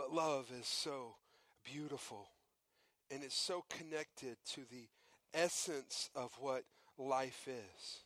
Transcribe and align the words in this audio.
but 0.00 0.14
love 0.14 0.46
is 0.58 0.66
so 0.66 1.16
beautiful. 1.62 2.28
And 3.10 3.22
it's 3.22 3.36
so 3.36 3.64
connected 3.68 4.36
to 4.52 4.62
the 4.70 4.88
essence 5.34 6.08
of 6.14 6.32
what 6.40 6.62
life 6.96 7.46
is. 7.46 7.98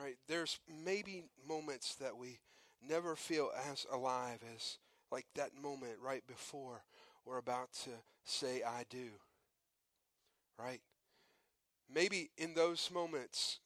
Right? 0.00 0.14
There's 0.28 0.60
maybe 0.84 1.24
moments 1.48 1.96
that 1.96 2.16
we 2.16 2.38
never 2.86 3.16
feel 3.16 3.50
as 3.68 3.86
alive 3.92 4.38
as 4.54 4.78
like 5.10 5.26
that 5.34 5.50
moment 5.60 5.94
right 6.00 6.24
before 6.28 6.84
we're 7.26 7.38
about 7.38 7.72
to 7.84 7.90
say 8.24 8.62
I 8.62 8.84
do. 8.88 9.08
Right? 10.60 10.80
Maybe 11.92 12.30
in 12.38 12.54
those 12.54 12.88
moments, 12.94 13.58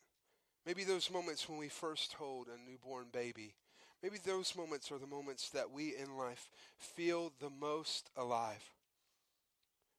maybe 0.65 0.85
those 0.85 1.11
moments 1.11 1.47
when 1.47 1.59
we 1.59 1.69
first 1.69 2.15
hold 2.15 2.47
a 2.49 2.71
newborn 2.71 3.09
baby, 3.13 3.53
maybe 4.03 4.19
those 4.25 4.57
moments 4.57 4.91
are 4.91 4.99
the 4.99 5.07
moments 5.07 5.51
that 5.51 5.71
we 5.71 5.95
in 5.97 6.17
life 6.17 6.49
feel 6.79 7.33
the 7.41 7.51
most 7.51 8.11
alive. 8.17 8.71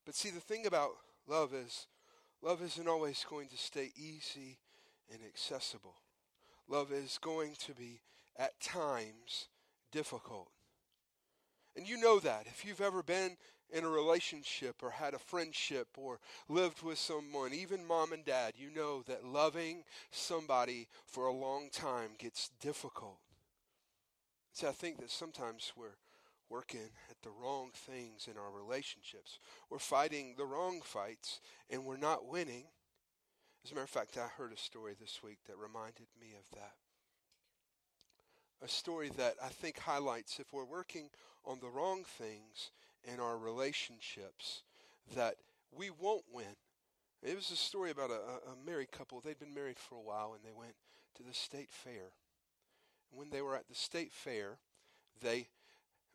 But 0.06 0.16
see, 0.16 0.30
the 0.30 0.40
thing 0.40 0.66
about 0.66 0.92
love 1.28 1.54
is 1.54 1.88
love 2.42 2.62
isn't 2.62 2.88
always 2.88 3.26
going 3.30 3.48
to 3.50 3.58
stay 3.58 3.92
easy 3.96 4.58
and 5.12 5.22
accessible. 5.26 5.96
Love 6.68 6.92
is 6.92 7.18
going 7.22 7.56
to 7.60 7.74
be, 7.74 8.02
at 8.38 8.60
times, 8.60 9.48
difficult. 9.92 10.50
And 11.76 11.88
you 11.88 11.98
know 11.98 12.20
that. 12.20 12.46
If 12.48 12.66
you've 12.66 12.82
ever 12.82 13.04
been 13.04 13.38
in 13.72 13.84
a 13.84 13.90
relationship 13.90 14.76
or 14.82 14.92
had 14.92 15.14
a 15.14 15.20
friendship 15.20 15.88
or 15.98 16.20
lived 16.48 16.84
with 16.84 16.98
someone, 16.98 17.54
even 17.54 17.86
mom 17.86 18.14
and 18.14 18.24
dad, 18.24 18.54
you 18.56 18.70
know 18.74 19.02
that 19.04 19.26
loving 19.26 19.84
somebody 20.12 20.88
for 21.06 21.26
a 21.26 21.34
long 21.34 21.70
time 21.72 22.12
gets 22.18 22.50
difficult. 22.62 23.18
See, 24.54 24.68
I 24.68 24.72
think 24.72 25.00
that 25.00 25.10
sometimes 25.10 25.74
we're 25.76 25.98
working 26.48 26.92
at 27.10 27.18
the 27.24 27.32
wrong 27.32 27.72
things 27.74 28.28
in 28.30 28.38
our 28.38 28.52
relationships. 28.52 29.40
We're 29.72 29.80
fighting 29.80 30.36
the 30.38 30.46
wrong 30.46 30.82
fights 30.84 31.40
and 31.72 31.84
we're 31.84 31.98
not 31.98 32.28
winning. 32.28 32.66
As 33.66 33.72
a 33.72 33.74
matter 33.74 33.86
of 33.86 33.90
fact, 33.90 34.18
I 34.18 34.28
heard 34.28 34.54
a 34.54 34.58
story 34.58 34.94
this 35.00 35.22
week 35.24 35.40
that 35.48 35.58
reminded 35.58 36.06
me 36.22 36.34
of 36.38 36.58
that. 36.60 36.74
A 38.64 38.68
story 38.68 39.10
that 39.18 39.36
I 39.44 39.48
think 39.48 39.80
highlights 39.80 40.40
if 40.40 40.54
we're 40.54 40.66
working 40.66 41.10
on 41.44 41.60
the 41.60 41.70
wrong 41.70 42.04
things 42.04 42.70
in 43.04 43.20
our 43.20 43.38
relationships, 43.38 44.62
that 45.16 45.36
we 45.76 45.90
won't 45.90 46.26
win. 46.32 46.56
It 47.24 47.36
was 47.36 47.50
a 47.50 47.56
story 47.56 47.90
about 47.90 48.12
a, 48.12 48.52
a 48.52 48.66
married 48.66 48.92
couple. 48.92 49.20
They'd 49.20 49.40
been 49.40 49.54
married 49.54 49.80
for 49.80 49.96
a 49.96 50.02
while 50.02 50.34
and 50.36 50.44
they 50.44 50.56
went 50.56 50.76
to 51.18 51.24
the 51.24 51.34
state 51.34 51.72
fair. 51.72 52.12
When 53.16 53.30
they 53.30 53.42
were 53.42 53.56
at 53.56 53.68
the 53.70 53.76
state 53.76 54.12
fair, 54.12 54.58
they 55.22 55.48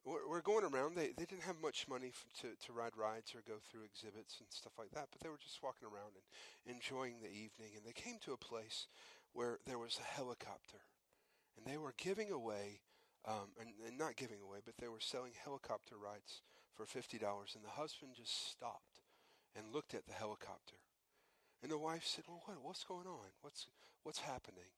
were 0.05 0.43
going 0.43 0.65
around. 0.65 0.97
They 0.97 1.13
they 1.17 1.25
didn't 1.25 1.45
have 1.45 1.61
much 1.63 1.87
money 1.89 2.13
to 2.41 2.49
to 2.67 2.73
ride 2.73 2.97
rides 2.97 3.35
or 3.35 3.43
go 3.47 3.59
through 3.61 3.85
exhibits 3.85 4.41
and 4.41 4.49
stuff 4.51 4.73
like 4.79 4.91
that. 4.93 5.08
But 5.11 5.20
they 5.20 5.29
were 5.29 5.39
just 5.42 5.63
walking 5.63 5.87
around 5.87 6.13
and 6.19 6.75
enjoying 6.75 7.20
the 7.20 7.31
evening. 7.31 7.73
And 7.77 7.85
they 7.87 7.92
came 7.92 8.19
to 8.25 8.33
a 8.33 8.37
place 8.37 8.89
where 9.33 9.58
there 9.67 9.79
was 9.79 9.98
a 10.01 10.14
helicopter, 10.17 10.83
and 11.57 11.64
they 11.64 11.79
were 11.79 11.95
giving 11.97 12.31
away. 12.31 12.81
Um, 13.27 13.51
and, 13.61 13.70
and 13.87 13.98
not 13.98 14.17
giving 14.17 14.41
away, 14.41 14.58
but 14.64 14.79
they 14.79 14.89
were 14.89 15.01
selling 15.01 15.33
helicopter 15.35 15.97
rides 15.98 16.41
for 16.73 16.87
fifty 16.87 17.19
dollars. 17.19 17.53
And 17.55 17.64
the 17.64 17.77
husband 17.83 18.13
just 18.17 18.48
stopped 18.48 19.03
and 19.55 19.75
looked 19.75 19.92
at 19.92 20.07
the 20.07 20.14
helicopter, 20.14 20.79
and 21.61 21.70
the 21.70 21.77
wife 21.77 22.07
said, 22.07 22.25
"Well, 22.29 22.41
what, 22.47 22.63
what's 22.63 22.85
going 22.85 23.07
on? 23.07 23.35
What's 23.42 23.67
what's 24.05 24.20
happening?" 24.20 24.70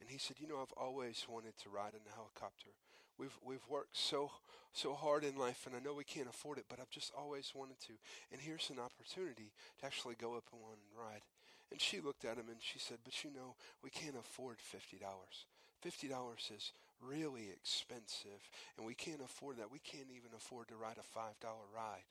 And 0.00 0.10
he 0.10 0.18
said, 0.18 0.38
"You 0.38 0.46
know, 0.46 0.60
I've 0.60 0.76
always 0.76 1.26
wanted 1.28 1.56
to 1.62 1.70
ride 1.70 1.94
in 1.94 2.06
a 2.06 2.14
helicopter. 2.14 2.70
We've 3.18 3.36
we've 3.42 3.66
worked 3.68 3.96
so 3.96 4.30
so 4.72 4.94
hard 4.94 5.24
in 5.24 5.36
life, 5.36 5.66
and 5.66 5.74
I 5.74 5.80
know 5.80 5.94
we 5.94 6.04
can't 6.04 6.28
afford 6.28 6.58
it, 6.58 6.66
but 6.68 6.78
I've 6.80 6.90
just 6.90 7.12
always 7.16 7.52
wanted 7.54 7.80
to. 7.88 7.94
And 8.30 8.40
here's 8.40 8.68
an 8.70 8.78
opportunity 8.78 9.52
to 9.80 9.86
actually 9.86 10.16
go 10.16 10.36
up 10.36 10.44
in 10.52 10.60
one 10.60 10.76
and 10.76 10.98
ride." 11.00 11.22
And 11.70 11.80
she 11.80 12.00
looked 12.00 12.24
at 12.24 12.36
him 12.36 12.48
and 12.48 12.62
she 12.62 12.78
said, 12.78 12.98
"But 13.04 13.24
you 13.24 13.30
know, 13.30 13.56
we 13.82 13.90
can't 13.90 14.16
afford 14.16 14.60
fifty 14.60 14.98
dollars. 14.98 15.46
Fifty 15.80 16.08
dollars 16.08 16.50
is 16.54 16.72
really 17.00 17.50
expensive, 17.50 18.50
and 18.76 18.86
we 18.86 18.94
can't 18.94 19.22
afford 19.22 19.56
that. 19.56 19.70
We 19.70 19.80
can't 19.80 20.10
even 20.10 20.30
afford 20.36 20.68
to 20.68 20.76
ride 20.76 20.98
a 20.98 21.02
five 21.02 21.40
dollar 21.40 21.66
ride." 21.74 22.04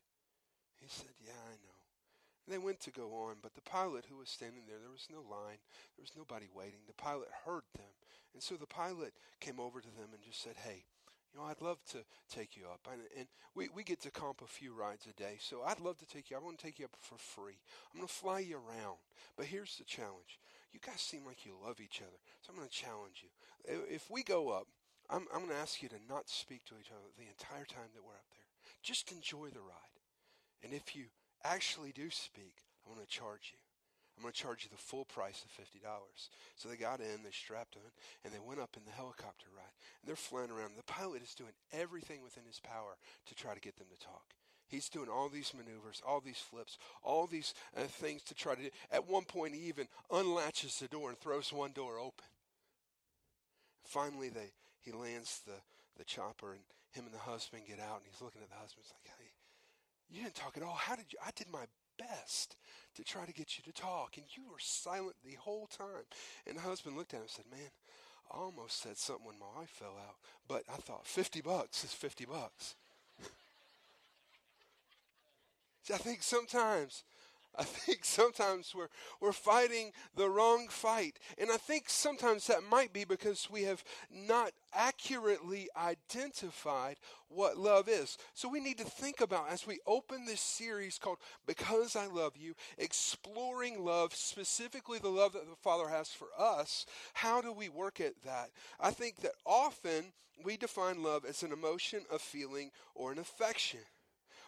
He 0.81 0.87
said, 0.89 1.13
"Yeah, 1.21 1.39
I 1.45 1.55
know." 1.63 1.74
And 2.45 2.53
they 2.53 2.61
went 2.61 2.79
to 2.81 2.91
go 2.91 3.13
on, 3.25 3.37
but 3.41 3.55
the 3.55 3.61
pilot 3.61 4.05
who 4.09 4.17
was 4.17 4.29
standing 4.29 4.63
there, 4.67 4.77
there 4.77 4.91
was 4.91 5.07
no 5.11 5.21
line, 5.21 5.57
there 5.97 6.05
was 6.05 6.13
nobody 6.15 6.45
waiting. 6.53 6.85
The 6.85 6.93
pilot 6.93 7.29
heard 7.45 7.65
them. 7.73 7.93
And 8.33 8.43
so 8.43 8.55
the 8.55 8.67
pilot 8.67 9.13
came 9.39 9.59
over 9.59 9.81
to 9.81 9.87
them 9.87 10.13
and 10.13 10.21
just 10.21 10.43
said, 10.43 10.55
Hey, 10.63 10.85
you 11.35 11.39
know, 11.41 11.47
I'd 11.47 11.61
love 11.61 11.79
to 11.91 11.99
take 12.29 12.55
you 12.55 12.63
up. 12.71 12.87
And, 12.91 13.01
and 13.17 13.27
we, 13.55 13.69
we 13.75 13.83
get 13.83 14.01
to 14.01 14.11
comp 14.11 14.41
a 14.41 14.47
few 14.47 14.73
rides 14.73 15.05
a 15.09 15.13
day, 15.13 15.37
so 15.39 15.63
I'd 15.65 15.79
love 15.79 15.97
to 15.99 16.07
take 16.07 16.29
you. 16.29 16.37
I 16.37 16.39
want 16.39 16.57
to 16.57 16.63
take 16.63 16.79
you 16.79 16.85
up 16.85 16.95
for 17.01 17.17
free. 17.17 17.59
I'm 17.91 17.99
going 17.99 18.07
to 18.07 18.13
fly 18.13 18.39
you 18.39 18.55
around. 18.55 18.97
But 19.35 19.47
here's 19.47 19.75
the 19.77 19.83
challenge. 19.83 20.39
You 20.71 20.79
guys 20.85 21.01
seem 21.01 21.25
like 21.25 21.45
you 21.45 21.53
love 21.61 21.79
each 21.79 22.01
other, 22.01 22.19
so 22.41 22.51
I'm 22.51 22.57
going 22.57 22.69
to 22.69 22.73
challenge 22.73 23.23
you. 23.23 23.83
If 23.89 24.09
we 24.09 24.23
go 24.23 24.49
up, 24.49 24.67
I'm, 25.09 25.25
I'm 25.33 25.41
going 25.41 25.51
to 25.51 25.61
ask 25.61 25.81
you 25.81 25.89
to 25.89 25.99
not 26.07 26.29
speak 26.29 26.65
to 26.65 26.75
each 26.79 26.91
other 26.91 27.11
the 27.17 27.27
entire 27.27 27.65
time 27.65 27.91
that 27.95 28.03
we're 28.03 28.19
up 28.19 28.31
there. 28.31 28.47
Just 28.83 29.11
enjoy 29.11 29.49
the 29.49 29.59
ride. 29.59 29.95
And 30.63 30.73
if 30.73 30.95
you 30.95 31.05
actually 31.45 31.91
do 31.91 32.09
speak, 32.09 32.65
I'm 32.85 32.93
going 32.93 33.05
to 33.05 33.11
charge 33.11 33.53
you. 33.53 33.59
I'm 34.17 34.23
going 34.23 34.33
to 34.33 34.39
charge 34.39 34.63
you 34.63 34.69
the 34.71 34.81
full 34.81 35.03
price 35.03 35.43
of 35.43 35.51
$50. 35.51 35.83
So 36.55 36.69
they 36.69 36.77
got 36.77 37.01
in, 37.01 37.23
they 37.23 37.31
strapped 37.31 37.75
on, 37.75 37.91
and 38.23 38.33
they 38.33 38.39
went 38.39 38.61
up 38.61 38.77
in 38.77 38.83
the 38.85 38.95
helicopter 38.95 39.47
ride. 39.51 39.75
And 40.01 40.07
they're 40.07 40.15
flying 40.15 40.51
around. 40.51 40.77
The 40.77 40.83
pilot 40.83 41.21
is 41.21 41.35
doing 41.35 41.51
everything 41.73 42.23
within 42.23 42.45
his 42.47 42.61
power 42.61 42.95
to 43.27 43.35
try 43.35 43.53
to 43.53 43.59
get 43.59 43.75
them 43.75 43.87
to 43.91 43.99
talk. 43.99 44.23
He's 44.67 44.89
doing 44.89 45.09
all 45.09 45.29
these 45.29 45.53
maneuvers, 45.53 46.01
all 46.07 46.21
these 46.21 46.39
flips, 46.39 46.77
all 47.03 47.27
these 47.27 47.53
uh, 47.77 47.83
things 47.83 48.23
to 48.23 48.33
try 48.33 48.55
to 48.55 48.63
do. 48.63 48.69
At 48.91 49.07
one 49.07 49.25
point, 49.25 49.53
he 49.53 49.67
even 49.67 49.87
unlatches 50.09 50.79
the 50.79 50.87
door 50.87 51.09
and 51.09 51.19
throws 51.19 51.53
one 51.53 51.71
door 51.71 51.99
open. 51.99 52.25
Finally, 53.83 54.29
they, 54.29 54.51
he 54.81 54.91
lands 54.91 55.41
the, 55.45 55.59
the 55.97 56.03
chopper, 56.03 56.53
and 56.53 56.61
him 56.93 57.05
and 57.05 57.13
the 57.13 57.19
husband 57.19 57.63
get 57.67 57.79
out, 57.79 58.01
and 58.01 58.09
he's 58.09 58.21
looking 58.21 58.41
at 58.41 58.49
the 58.49 58.55
husband. 58.55 58.81
He's 58.81 58.93
like, 58.95 59.13
hey, 59.19 59.29
you 60.09 60.23
didn't 60.23 60.35
talk 60.35 60.57
at 60.57 60.63
all. 60.63 60.75
How 60.75 60.95
did 60.95 61.05
you? 61.11 61.19
I 61.25 61.31
did 61.35 61.47
my 61.51 61.65
best 61.97 62.55
to 62.95 63.03
try 63.03 63.25
to 63.25 63.33
get 63.33 63.57
you 63.57 63.63
to 63.63 63.73
talk, 63.73 64.17
and 64.17 64.25
you 64.35 64.43
were 64.49 64.59
silent 64.59 65.15
the 65.23 65.35
whole 65.39 65.67
time. 65.67 66.05
And 66.47 66.57
the 66.57 66.61
husband 66.61 66.97
looked 66.97 67.13
at 67.13 67.17
him 67.17 67.23
and 67.23 67.29
said, 67.29 67.45
Man, 67.51 67.69
I 68.31 68.37
almost 68.37 68.81
said 68.81 68.97
something 68.97 69.25
when 69.25 69.39
my 69.39 69.59
wife 69.59 69.69
fell 69.69 69.97
out, 70.07 70.15
but 70.47 70.63
I 70.71 70.77
thought 70.77 71.05
50 71.05 71.41
bucks 71.41 71.83
is 71.83 71.93
50 71.93 72.25
bucks. 72.25 72.75
I 75.93 75.97
think 75.97 76.23
sometimes 76.23 77.03
I 77.57 77.63
think 77.63 78.03
sometimes 78.03 78.73
we're, 78.75 78.89
we're 79.21 79.31
fighting 79.31 79.91
the 80.15 80.29
wrong 80.29 80.67
fight. 80.69 81.19
And 81.37 81.51
I 81.51 81.57
think 81.57 81.85
sometimes 81.87 82.47
that 82.47 82.63
might 82.69 82.93
be 82.93 83.05
because 83.05 83.49
we 83.49 83.63
have 83.63 83.83
not 84.11 84.51
accurately 84.73 85.69
identified 85.77 86.97
what 87.29 87.57
love 87.57 87.87
is. 87.87 88.17
So 88.33 88.49
we 88.49 88.59
need 88.59 88.77
to 88.79 88.83
think 88.83 89.21
about 89.21 89.49
as 89.49 89.65
we 89.65 89.79
open 89.87 90.25
this 90.25 90.41
series 90.41 90.97
called 90.97 91.17
Because 91.47 91.95
I 91.95 92.07
Love 92.07 92.33
You, 92.37 92.55
exploring 92.77 93.83
love, 93.83 94.13
specifically 94.13 94.99
the 94.99 95.09
love 95.09 95.33
that 95.33 95.49
the 95.49 95.55
Father 95.55 95.89
has 95.89 96.09
for 96.09 96.27
us, 96.37 96.85
how 97.13 97.41
do 97.41 97.51
we 97.51 97.69
work 97.69 97.99
at 97.99 98.21
that? 98.23 98.49
I 98.79 98.91
think 98.91 99.21
that 99.21 99.33
often 99.45 100.13
we 100.43 100.57
define 100.57 101.01
love 101.01 101.25
as 101.25 101.43
an 101.43 101.51
emotion, 101.51 102.01
a 102.11 102.19
feeling, 102.19 102.71
or 102.93 103.11
an 103.11 103.19
affection. 103.19 103.79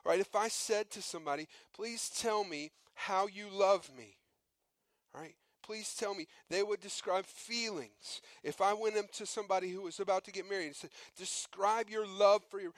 Right? 0.06 0.20
If 0.20 0.36
I 0.36 0.48
said 0.48 0.90
to 0.92 1.02
somebody, 1.02 1.48
please 1.74 2.10
tell 2.10 2.44
me 2.44 2.72
how 2.98 3.28
you 3.28 3.46
love 3.54 3.90
me, 3.98 4.18
right? 5.14 5.36
Please 5.64 5.94
tell 6.00 6.16
me. 6.16 6.28
They 6.50 6.64
would 6.64 6.80
describe 6.80 7.26
feelings. 7.26 8.22
If 8.42 8.62
I 8.62 8.74
went 8.74 8.96
up 8.98 9.12
to 9.14 9.26
somebody 9.26 9.70
who 9.70 9.82
was 9.82 10.00
about 10.00 10.24
to 10.26 10.32
get 10.32 10.50
married 10.50 10.68
and 10.68 10.76
said, 10.76 10.92
describe 11.18 11.90
your 11.90 12.08
love 12.08 12.42
for 12.50 12.62
your, 12.62 12.72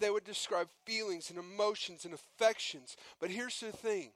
they 0.00 0.10
would 0.10 0.24
describe 0.24 0.68
feelings 0.86 1.28
and 1.28 1.38
emotions 1.38 2.06
and 2.06 2.14
affections. 2.14 2.96
But 3.20 3.30
here's 3.30 3.60
the 3.60 3.72
thing 3.72 4.12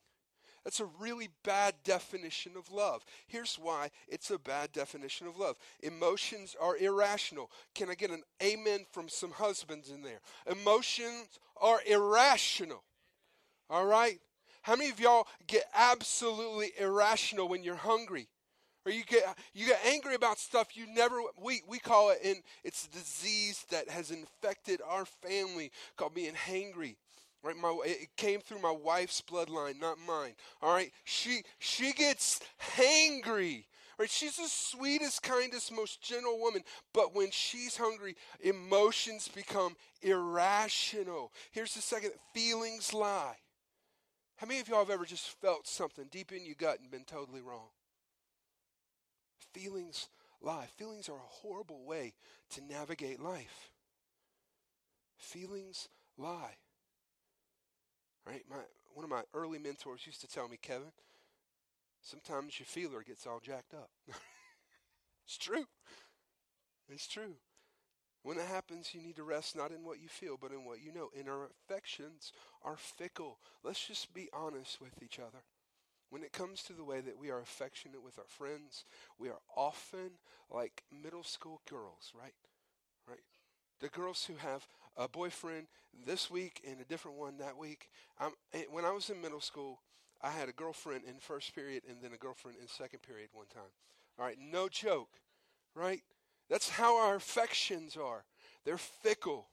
That's 0.64 0.80
a 0.80 0.88
really 0.98 1.28
bad 1.44 1.74
definition 1.84 2.52
of 2.56 2.72
love. 2.72 3.04
Here's 3.26 3.56
why 3.56 3.90
it's 4.08 4.30
a 4.30 4.38
bad 4.38 4.72
definition 4.72 5.26
of 5.26 5.36
love. 5.36 5.56
Emotions 5.82 6.56
are 6.58 6.78
irrational. 6.78 7.50
Can 7.74 7.90
I 7.90 7.94
get 7.94 8.10
an 8.10 8.22
amen 8.42 8.86
from 8.90 9.10
some 9.10 9.32
husbands 9.32 9.90
in 9.90 10.02
there? 10.02 10.20
Emotions 10.50 11.38
are 11.60 11.80
irrational. 11.86 12.82
All 13.68 13.84
right? 13.84 14.18
How 14.64 14.76
many 14.76 14.88
of 14.88 14.98
y'all 14.98 15.26
get 15.46 15.64
absolutely 15.74 16.72
irrational 16.78 17.48
when 17.48 17.62
you're 17.62 17.74
hungry? 17.74 18.28
Or 18.86 18.92
you 18.92 19.04
get 19.04 19.22
you 19.52 19.66
get 19.66 19.78
angry 19.86 20.14
about 20.14 20.38
stuff 20.38 20.74
you 20.74 20.86
never 20.86 21.20
we 21.42 21.60
we 21.68 21.78
call 21.78 22.10
it 22.10 22.20
in 22.22 22.36
it's 22.64 22.86
a 22.86 22.90
disease 22.90 23.66
that 23.70 23.90
has 23.90 24.10
infected 24.10 24.80
our 24.88 25.04
family 25.04 25.70
called 25.98 26.14
being 26.14 26.32
hangry. 26.32 26.96
Right, 27.42 27.56
my 27.56 27.78
it 27.84 28.08
came 28.16 28.40
through 28.40 28.62
my 28.62 28.70
wife's 28.70 29.20
bloodline, 29.20 29.78
not 29.78 29.98
mine. 30.06 30.32
All 30.62 30.72
right, 30.72 30.92
she 31.04 31.42
she 31.58 31.92
gets 31.92 32.40
hangry. 32.76 33.64
Right, 33.98 34.10
she's 34.10 34.36
the 34.38 34.48
sweetest, 34.48 35.22
kindest, 35.22 35.72
most 35.72 36.02
gentle 36.02 36.40
woman, 36.40 36.62
but 36.94 37.14
when 37.14 37.30
she's 37.30 37.76
hungry, 37.76 38.16
emotions 38.40 39.28
become 39.28 39.76
irrational. 40.00 41.32
Here's 41.52 41.74
the 41.74 41.82
second: 41.82 42.12
feelings 42.32 42.94
lie. 42.94 43.36
How 44.36 44.46
many 44.46 44.60
of 44.60 44.68
y'all 44.68 44.80
have 44.80 44.90
ever 44.90 45.04
just 45.04 45.28
felt 45.40 45.66
something 45.66 46.06
deep 46.10 46.32
in 46.32 46.44
your 46.44 46.56
gut 46.58 46.80
and 46.80 46.90
been 46.90 47.04
totally 47.04 47.40
wrong? 47.40 47.68
Feelings 49.52 50.08
lie. 50.42 50.66
Feelings 50.76 51.08
are 51.08 51.16
a 51.16 51.42
horrible 51.42 51.84
way 51.84 52.14
to 52.50 52.64
navigate 52.64 53.20
life. 53.20 53.70
Feelings 55.16 55.88
lie. 56.18 56.56
Right? 58.26 58.42
My 58.48 58.56
one 58.94 59.04
of 59.04 59.10
my 59.10 59.22
early 59.34 59.58
mentors 59.58 60.06
used 60.06 60.20
to 60.20 60.28
tell 60.28 60.48
me, 60.48 60.56
Kevin, 60.60 60.92
sometimes 62.00 62.58
your 62.60 62.66
feeler 62.66 63.02
gets 63.02 63.26
all 63.26 63.40
jacked 63.40 63.74
up. 63.74 63.90
it's 65.26 65.36
true. 65.36 65.66
It's 66.88 67.08
true. 67.08 67.34
When 68.24 68.38
that 68.38 68.48
happens, 68.48 68.94
you 68.94 69.02
need 69.02 69.16
to 69.16 69.22
rest 69.22 69.54
not 69.54 69.70
in 69.70 69.84
what 69.84 70.00
you 70.00 70.08
feel, 70.08 70.38
but 70.40 70.50
in 70.50 70.64
what 70.64 70.82
you 70.82 70.92
know. 70.92 71.10
And 71.16 71.28
our 71.28 71.50
affections 71.68 72.32
are 72.64 72.76
fickle. 72.76 73.38
Let's 73.62 73.86
just 73.86 74.14
be 74.14 74.30
honest 74.32 74.80
with 74.80 75.02
each 75.02 75.18
other. 75.18 75.44
When 76.08 76.22
it 76.22 76.32
comes 76.32 76.62
to 76.64 76.72
the 76.72 76.84
way 76.84 77.02
that 77.02 77.18
we 77.18 77.30
are 77.30 77.40
affectionate 77.40 78.02
with 78.02 78.18
our 78.18 78.24
friends, 78.26 78.86
we 79.18 79.28
are 79.28 79.40
often 79.54 80.12
like 80.50 80.84
middle 80.90 81.22
school 81.22 81.60
girls, 81.68 82.12
right? 82.18 82.32
Right? 83.06 83.20
The 83.80 83.88
girls 83.88 84.24
who 84.24 84.36
have 84.36 84.66
a 84.96 85.06
boyfriend 85.06 85.66
this 86.06 86.30
week 86.30 86.62
and 86.66 86.80
a 86.80 86.84
different 86.84 87.18
one 87.18 87.36
that 87.38 87.58
week. 87.58 87.90
I'm, 88.18 88.32
when 88.70 88.86
I 88.86 88.90
was 88.90 89.10
in 89.10 89.20
middle 89.20 89.40
school, 89.42 89.80
I 90.22 90.30
had 90.30 90.48
a 90.48 90.52
girlfriend 90.52 91.02
in 91.06 91.16
first 91.18 91.54
period 91.54 91.82
and 91.86 91.98
then 92.00 92.14
a 92.14 92.16
girlfriend 92.16 92.56
in 92.58 92.68
second 92.68 93.00
period 93.02 93.28
one 93.34 93.48
time. 93.52 93.72
All 94.18 94.24
right, 94.24 94.38
no 94.40 94.68
joke, 94.68 95.10
right? 95.74 96.00
That's 96.48 96.68
how 96.68 96.98
our 96.98 97.16
affections 97.16 97.96
are. 97.96 98.24
They're 98.64 98.78
fickle. 98.78 99.48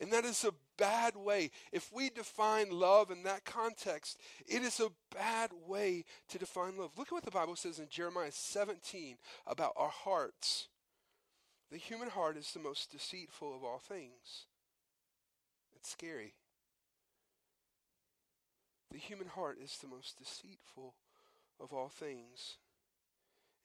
And 0.00 0.12
that 0.12 0.24
is 0.24 0.44
a 0.44 0.54
bad 0.76 1.16
way. 1.16 1.50
If 1.72 1.92
we 1.92 2.08
define 2.10 2.70
love 2.70 3.10
in 3.10 3.24
that 3.24 3.44
context, 3.44 4.18
it 4.46 4.62
is 4.62 4.78
a 4.80 4.92
bad 5.14 5.50
way 5.66 6.04
to 6.28 6.38
define 6.38 6.76
love. 6.78 6.92
Look 6.96 7.08
at 7.08 7.12
what 7.12 7.24
the 7.24 7.30
Bible 7.30 7.56
says 7.56 7.80
in 7.80 7.88
Jeremiah 7.88 8.30
17 8.30 9.16
about 9.46 9.72
our 9.76 9.88
hearts. 9.88 10.68
The 11.70 11.78
human 11.78 12.10
heart 12.10 12.36
is 12.36 12.52
the 12.52 12.60
most 12.60 12.92
deceitful 12.92 13.54
of 13.54 13.64
all 13.64 13.78
things. 13.78 14.46
It's 15.74 15.90
scary. 15.90 16.34
The 18.90 18.98
human 18.98 19.28
heart 19.28 19.58
is 19.62 19.76
the 19.78 19.88
most 19.88 20.18
deceitful 20.18 20.94
of 21.60 21.72
all 21.72 21.88
things 21.88 22.56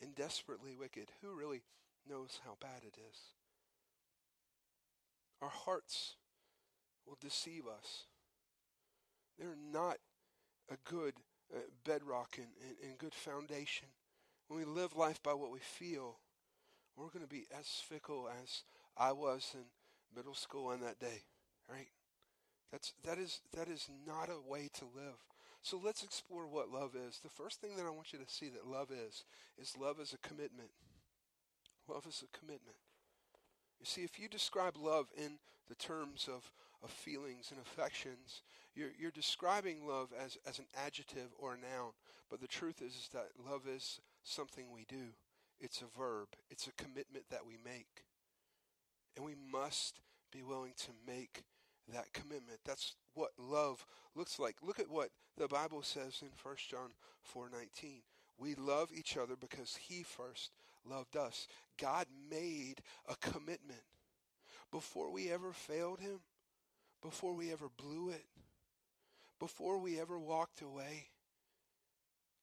and 0.01 0.15
desperately 0.15 0.75
wicked. 0.77 1.09
Who 1.21 1.37
really 1.37 1.61
knows 2.09 2.39
how 2.45 2.57
bad 2.59 2.83
it 2.83 2.97
is. 2.97 3.17
Our 5.41 5.49
hearts 5.49 6.15
will 7.05 7.17
deceive 7.19 7.63
us. 7.67 8.05
They're 9.37 9.57
not 9.71 9.97
a 10.71 10.75
good 10.89 11.15
uh, 11.53 11.59
bedrock 11.83 12.35
and, 12.37 12.47
and, 12.61 12.89
and 12.89 12.97
good 12.97 13.13
foundation. 13.13 13.87
When 14.47 14.59
we 14.59 14.65
live 14.65 14.95
life 14.95 15.21
by 15.21 15.33
what 15.33 15.51
we 15.51 15.59
feel, 15.59 16.19
we're 16.95 17.09
going 17.09 17.25
to 17.25 17.29
be 17.29 17.45
as 17.57 17.67
fickle 17.67 18.29
as 18.41 18.63
I 18.97 19.11
was 19.11 19.51
in 19.53 19.61
middle 20.15 20.35
school 20.35 20.67
on 20.67 20.81
that 20.81 20.99
day, 20.99 21.23
right? 21.69 21.87
That's 22.71 22.93
that 23.03 23.17
is 23.17 23.41
that 23.55 23.67
is 23.67 23.89
not 24.05 24.29
a 24.29 24.49
way 24.49 24.69
to 24.79 24.85
live. 24.95 25.17
So 25.61 25.79
let's 25.83 26.03
explore 26.03 26.47
what 26.47 26.69
love 26.69 26.91
is. 26.95 27.19
The 27.23 27.29
first 27.29 27.61
thing 27.61 27.77
that 27.77 27.85
I 27.85 27.89
want 27.89 28.11
you 28.11 28.19
to 28.19 28.27
see 28.27 28.49
that 28.49 28.67
love 28.67 28.89
is 28.91 29.23
is 29.61 29.77
love 29.77 29.99
is 29.99 30.13
a 30.13 30.27
commitment. 30.27 30.69
Love 31.87 32.05
is 32.07 32.23
a 32.23 32.37
commitment. 32.37 32.77
You 33.79 33.85
see, 33.85 34.01
if 34.01 34.19
you 34.19 34.29
describe 34.29 34.77
love 34.77 35.07
in 35.17 35.39
the 35.67 35.75
terms 35.75 36.29
of, 36.33 36.51
of 36.81 36.89
feelings 36.89 37.51
and 37.51 37.59
affections, 37.59 38.41
you're, 38.75 38.91
you're 38.97 39.11
describing 39.11 39.85
love 39.85 40.09
as, 40.17 40.37
as 40.47 40.59
an 40.59 40.65
adjective 40.85 41.33
or 41.37 41.53
a 41.53 41.57
noun. 41.57 41.91
But 42.29 42.39
the 42.39 42.47
truth 42.47 42.81
is, 42.81 42.93
is 42.93 43.09
that 43.13 43.29
love 43.49 43.63
is 43.67 43.99
something 44.23 44.65
we 44.71 44.85
do, 44.87 45.13
it's 45.59 45.81
a 45.81 45.97
verb, 45.97 46.29
it's 46.49 46.67
a 46.67 46.83
commitment 46.83 47.25
that 47.29 47.45
we 47.45 47.57
make. 47.63 48.05
And 49.15 49.25
we 49.25 49.35
must 49.51 49.99
be 50.31 50.43
willing 50.43 50.73
to 50.77 50.91
make 51.05 51.43
that 51.93 52.13
commitment. 52.13 52.59
That's 52.65 52.95
what 53.13 53.31
love 53.37 53.85
looks 54.15 54.39
like. 54.39 54.55
Look 54.61 54.79
at 54.79 54.89
what 54.89 55.09
the 55.37 55.47
Bible 55.47 55.83
says 55.83 56.21
in 56.21 56.29
1 56.41 56.55
John 56.69 56.93
4:19. 57.23 58.01
We 58.37 58.55
love 58.55 58.91
each 58.93 59.17
other 59.17 59.35
because 59.35 59.75
he 59.75 60.03
first 60.03 60.51
loved 60.89 61.15
us. 61.15 61.47
God 61.79 62.07
made 62.29 62.75
a 63.07 63.15
commitment 63.15 63.83
before 64.71 65.11
we 65.11 65.31
ever 65.31 65.53
failed 65.53 65.99
him, 65.99 66.19
before 67.01 67.33
we 67.33 67.51
ever 67.51 67.67
blew 67.77 68.09
it, 68.09 68.25
before 69.39 69.79
we 69.79 69.99
ever 69.99 70.19
walked 70.19 70.61
away. 70.61 71.09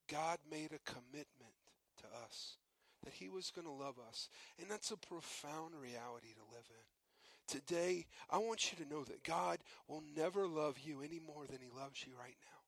God 0.09 0.39
made 0.51 0.73
a 0.73 0.91
commitment 0.91 1.55
to 1.99 2.07
us 2.25 2.57
that 3.05 3.15
he 3.15 3.29
was 3.29 3.51
going 3.51 3.67
to 3.67 3.73
love 3.73 3.97
us. 4.09 4.29
And 4.59 4.69
that's 4.71 4.91
a 4.91 4.97
profound 4.97 5.75
reality 5.81 6.35
to 6.35 6.55
live 6.55 6.67
in. 6.69 7.57
Today, 7.61 8.07
I 8.29 8.39
want 8.39 8.71
you 8.71 8.85
to 8.85 8.91
know 8.91 9.03
that 9.05 9.25
God 9.25 9.59
will 9.89 10.03
never 10.17 10.47
love 10.47 10.79
you 10.79 11.01
any 11.01 11.19
more 11.19 11.47
than 11.47 11.59
he 11.61 11.69
loves 11.77 12.05
you 12.07 12.13
right 12.19 12.37
now. 12.43 12.61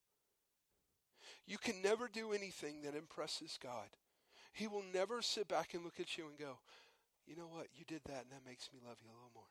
You 1.46 1.58
can 1.58 1.82
never 1.82 2.08
do 2.08 2.32
anything 2.32 2.82
that 2.82 2.96
impresses 2.96 3.58
God. 3.62 3.88
He 4.52 4.66
will 4.66 4.84
never 4.92 5.22
sit 5.22 5.48
back 5.48 5.74
and 5.74 5.82
look 5.82 5.98
at 5.98 6.16
you 6.16 6.26
and 6.28 6.38
go, 6.38 6.58
you 7.26 7.36
know 7.36 7.48
what, 7.50 7.68
you 7.74 7.84
did 7.86 8.02
that 8.06 8.24
and 8.24 8.32
that 8.32 8.46
makes 8.46 8.68
me 8.72 8.80
love 8.86 8.98
you 9.02 9.08
a 9.10 9.16
little 9.16 9.30
more. 9.34 9.44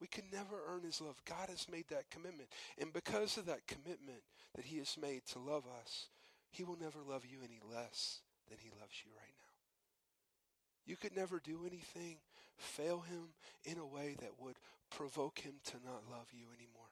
We 0.00 0.06
can 0.06 0.24
never 0.32 0.56
earn 0.68 0.82
his 0.82 1.00
love. 1.00 1.20
God 1.28 1.50
has 1.50 1.66
made 1.70 1.88
that 1.88 2.10
commitment. 2.10 2.48
And 2.78 2.92
because 2.92 3.36
of 3.36 3.46
that 3.46 3.66
commitment 3.66 4.22
that 4.54 4.64
he 4.64 4.78
has 4.78 4.96
made 5.00 5.26
to 5.32 5.38
love 5.38 5.64
us, 5.82 6.08
he 6.50 6.64
will 6.64 6.78
never 6.80 7.00
love 7.06 7.24
you 7.26 7.38
any 7.44 7.60
less 7.70 8.20
than 8.48 8.58
he 8.58 8.70
loves 8.80 8.96
you 9.04 9.10
right 9.14 9.34
now. 9.36 9.50
You 10.86 10.96
could 10.96 11.14
never 11.14 11.38
do 11.38 11.60
anything, 11.66 12.16
fail 12.56 13.00
him 13.00 13.34
in 13.64 13.78
a 13.78 13.86
way 13.86 14.16
that 14.20 14.40
would 14.40 14.56
provoke 14.90 15.38
him 15.38 15.54
to 15.66 15.76
not 15.84 16.10
love 16.10 16.28
you 16.32 16.46
anymore. 16.56 16.90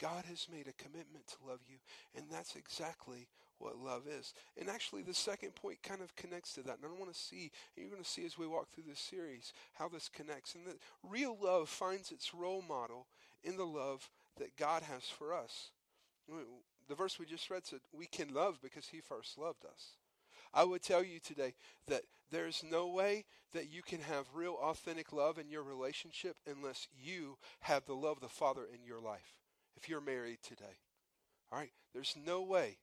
God 0.00 0.24
has 0.28 0.46
made 0.50 0.68
a 0.68 0.82
commitment 0.82 1.26
to 1.26 1.48
love 1.48 1.60
you, 1.68 1.76
and 2.14 2.26
that's 2.30 2.54
exactly 2.54 3.28
what 3.58 3.78
love 3.78 4.02
is. 4.06 4.34
And 4.58 4.68
actually, 4.68 5.02
the 5.02 5.14
second 5.14 5.54
point 5.54 5.82
kind 5.82 6.00
of 6.00 6.14
connects 6.16 6.54
to 6.54 6.62
that. 6.62 6.78
And 6.82 6.86
I 6.86 6.98
want 6.98 7.12
to 7.12 7.18
see, 7.18 7.50
and 7.76 7.84
you're 7.84 7.90
going 7.90 8.02
to 8.02 8.08
see 8.08 8.24
as 8.24 8.38
we 8.38 8.46
walk 8.46 8.70
through 8.70 8.84
this 8.88 9.00
series, 9.00 9.52
how 9.74 9.88
this 9.88 10.08
connects. 10.08 10.54
And 10.54 10.66
that 10.66 10.78
real 11.02 11.36
love 11.40 11.68
finds 11.68 12.10
its 12.10 12.34
role 12.34 12.62
model 12.66 13.06
in 13.42 13.56
the 13.56 13.66
love 13.66 14.08
that 14.38 14.56
God 14.56 14.82
has 14.82 15.04
for 15.04 15.34
us. 15.34 15.70
The 16.88 16.94
verse 16.94 17.18
we 17.18 17.26
just 17.26 17.50
read 17.50 17.66
said, 17.66 17.80
We 17.92 18.06
can 18.06 18.32
love 18.32 18.58
because 18.62 18.88
He 18.88 19.00
first 19.00 19.38
loved 19.38 19.64
us. 19.64 19.92
I 20.54 20.64
would 20.64 20.82
tell 20.82 21.04
you 21.04 21.18
today 21.20 21.54
that 21.86 22.02
there's 22.30 22.62
no 22.68 22.88
way 22.88 23.24
that 23.52 23.72
you 23.72 23.82
can 23.82 24.00
have 24.00 24.26
real, 24.34 24.56
authentic 24.60 25.12
love 25.12 25.38
in 25.38 25.50
your 25.50 25.62
relationship 25.62 26.36
unless 26.46 26.88
you 27.02 27.38
have 27.60 27.84
the 27.86 27.94
love 27.94 28.16
of 28.18 28.22
the 28.22 28.28
Father 28.28 28.62
in 28.72 28.84
your 28.84 29.00
life 29.00 29.38
if 29.76 29.88
you're 29.88 30.00
married 30.00 30.38
today. 30.42 30.78
All 31.50 31.58
right? 31.58 31.72
There's 31.94 32.14
no 32.26 32.42
way. 32.42 32.78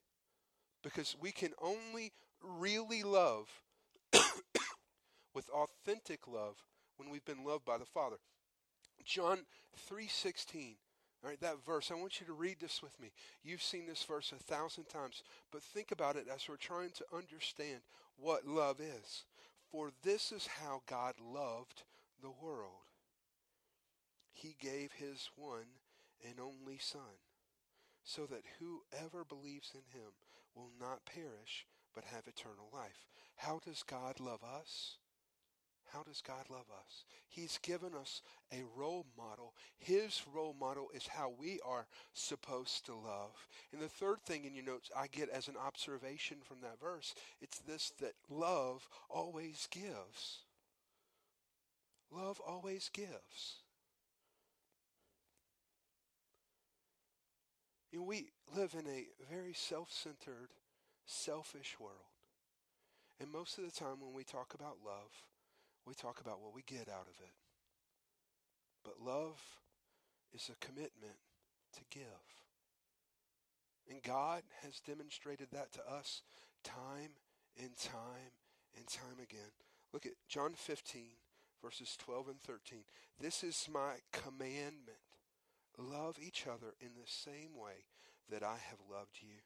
Because 0.86 1.16
we 1.20 1.32
can 1.32 1.52
only 1.60 2.14
really 2.44 3.02
love 3.02 3.50
with 5.34 5.50
authentic 5.50 6.28
love 6.28 6.58
when 6.98 7.10
we've 7.10 7.26
been 7.26 7.44
loved 7.44 7.66
by 7.66 7.80
the 7.80 7.86
Father. 7.86 8.18
John 9.04 9.48
3:16. 9.90 10.76
All 11.24 11.30
right, 11.32 11.42
that 11.42 11.66
verse. 11.66 11.90
I 11.90 11.96
want 11.96 12.22
you 12.22 12.28
to 12.28 12.34
read 12.34 12.60
this 12.60 12.84
with 12.84 13.00
me. 13.00 13.12
You've 13.44 13.64
seen 13.64 13.88
this 13.88 14.04
verse 14.04 14.32
a 14.32 14.36
thousand 14.36 14.84
times, 14.84 15.24
but 15.52 15.64
think 15.64 15.92
about 15.92 16.18
it 16.18 16.28
as 16.32 16.48
we're 16.48 16.56
trying 16.56 16.92
to 16.92 17.06
understand 17.12 17.82
what 18.16 18.46
love 18.46 18.80
is. 18.80 19.26
For 19.72 19.90
this 20.04 20.32
is 20.32 20.46
how 20.62 20.84
God 20.86 21.16
loved 21.20 21.82
the 22.22 22.30
world. 22.30 22.86
He 24.32 24.56
gave 24.60 24.92
his 24.92 25.32
one 25.36 25.80
and 26.24 26.40
only 26.40 26.78
Son, 26.78 27.18
so 28.04 28.28
that 28.28 28.44
whoever 28.60 29.26
believes 29.26 29.72
in 29.74 30.00
him 30.00 30.12
will 30.56 30.72
not 30.80 31.06
perish 31.06 31.66
but 31.94 32.06
have 32.06 32.28
eternal 32.28 32.70
life. 32.74 33.08
How 33.36 33.60
does 33.66 33.84
God 33.84 34.20
love 34.20 34.44
us? 34.44 34.98
How 35.94 36.04
does 36.04 36.22
God 36.22 36.46
love 36.50 36.66
us? 36.78 37.06
He's 37.28 37.60
given 37.60 37.94
us 37.94 38.22
a 38.52 38.64
role 38.76 39.06
model. 39.18 39.54
His 39.78 40.24
role 40.34 40.56
model 40.60 40.90
is 40.94 41.08
how 41.08 41.34
we 41.40 41.60
are 41.66 41.88
supposed 42.14 42.86
to 42.88 42.96
love. 42.96 43.48
And 43.72 43.82
the 43.82 43.88
third 43.88 44.22
thing 44.26 44.46
in 44.46 44.56
your 44.56 44.66
notes 44.66 44.90
I 44.98 45.08
get 45.08 45.30
as 45.30 45.48
an 45.48 45.56
observation 45.58 46.38
from 46.44 46.58
that 46.62 46.80
verse, 46.82 47.14
it's 47.40 47.60
this 47.60 47.94
that 48.02 48.14
love 48.30 48.88
always 49.10 49.68
gives. 49.72 50.40
Love 52.12 52.42
always 52.46 52.90
gives. 52.92 53.62
You 57.96 58.02
know, 58.02 58.08
we 58.08 58.28
live 58.54 58.76
in 58.78 58.86
a 58.92 59.08
very 59.32 59.54
self 59.54 59.90
centered, 59.90 60.50
selfish 61.06 61.78
world. 61.80 62.12
And 63.22 63.32
most 63.32 63.58
of 63.58 63.64
the 63.64 63.72
time 63.72 64.02
when 64.02 64.14
we 64.14 64.26
talk 64.26 64.54
about 64.54 64.84
love, 64.86 65.14
we 65.88 65.94
talk 65.94 66.20
about 66.20 66.42
what 66.42 66.54
we 66.54 66.62
get 66.64 66.90
out 66.90 67.08
of 67.08 67.18
it. 67.24 67.32
But 68.84 69.00
love 69.00 69.40
is 70.34 70.50
a 70.50 70.66
commitment 70.66 71.16
to 71.76 71.80
give. 71.90 72.04
And 73.90 74.04
God 74.04 74.44
has 74.62 74.82
demonstrated 74.82 75.48
that 75.54 75.72
to 75.72 75.80
us 75.90 76.22
time 76.66 77.12
and 77.58 77.78
time 77.78 78.36
and 78.76 78.86
time 78.88 79.24
again. 79.24 79.54
Look 79.94 80.06
at 80.06 80.20
John 80.28 80.52
15, 80.54 81.02
verses 81.64 81.96
12 82.04 82.28
and 82.28 82.42
13. 82.42 82.80
This 83.22 83.42
is 83.42 83.70
my 83.72 83.94
commandment 84.12 85.05
love 85.78 86.18
each 86.22 86.48
other 86.48 86.74
in 86.80 86.90
the 86.96 87.08
same 87.08 87.56
way 87.56 87.86
that 88.30 88.44
I 88.44 88.58
have 88.70 88.80
loved 88.90 89.18
you. 89.22 89.44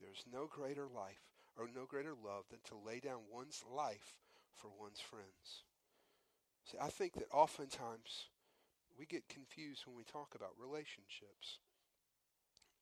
There 0.00 0.12
is 0.12 0.24
no 0.32 0.46
greater 0.46 0.86
life 0.86 1.22
or 1.56 1.68
no 1.74 1.84
greater 1.84 2.14
love 2.14 2.44
than 2.50 2.60
to 2.68 2.86
lay 2.86 3.00
down 3.00 3.28
one's 3.32 3.62
life 3.74 4.16
for 4.54 4.70
one's 4.78 5.00
friends. 5.00 5.64
See, 6.64 6.78
I 6.80 6.88
think 6.88 7.14
that 7.14 7.30
oftentimes 7.32 8.28
we 8.98 9.06
get 9.06 9.28
confused 9.28 9.84
when 9.86 9.96
we 9.96 10.04
talk 10.04 10.34
about 10.34 10.50
relationships. 10.60 11.58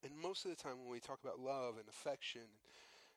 And 0.05 0.13
most 0.21 0.45
of 0.45 0.51
the 0.51 0.63
time 0.63 0.79
when 0.81 0.91
we 0.91 1.01
talk 1.01 1.21
about 1.23 1.41
love 1.41 1.75
and 1.79 1.89
affection, 1.89 2.43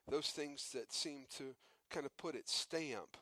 those 0.08 0.28
things 0.28 0.70
that 0.74 0.92
seem 0.92 1.26
to 1.36 1.54
kind 1.90 2.06
of 2.06 2.16
put 2.16 2.34
its 2.34 2.54
stamp 2.54 3.16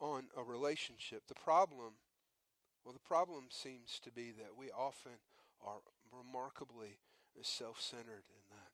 on 0.00 0.24
a 0.36 0.42
relationship, 0.42 1.22
the 1.28 1.34
problem, 1.34 1.94
well, 2.88 2.94
the 2.94 3.06
problem 3.06 3.44
seems 3.50 4.00
to 4.02 4.10
be 4.10 4.30
that 4.38 4.56
we 4.58 4.70
often 4.70 5.12
are 5.62 5.76
remarkably 6.10 6.96
self-centered 7.42 8.24
in 8.32 8.44
that 8.48 8.72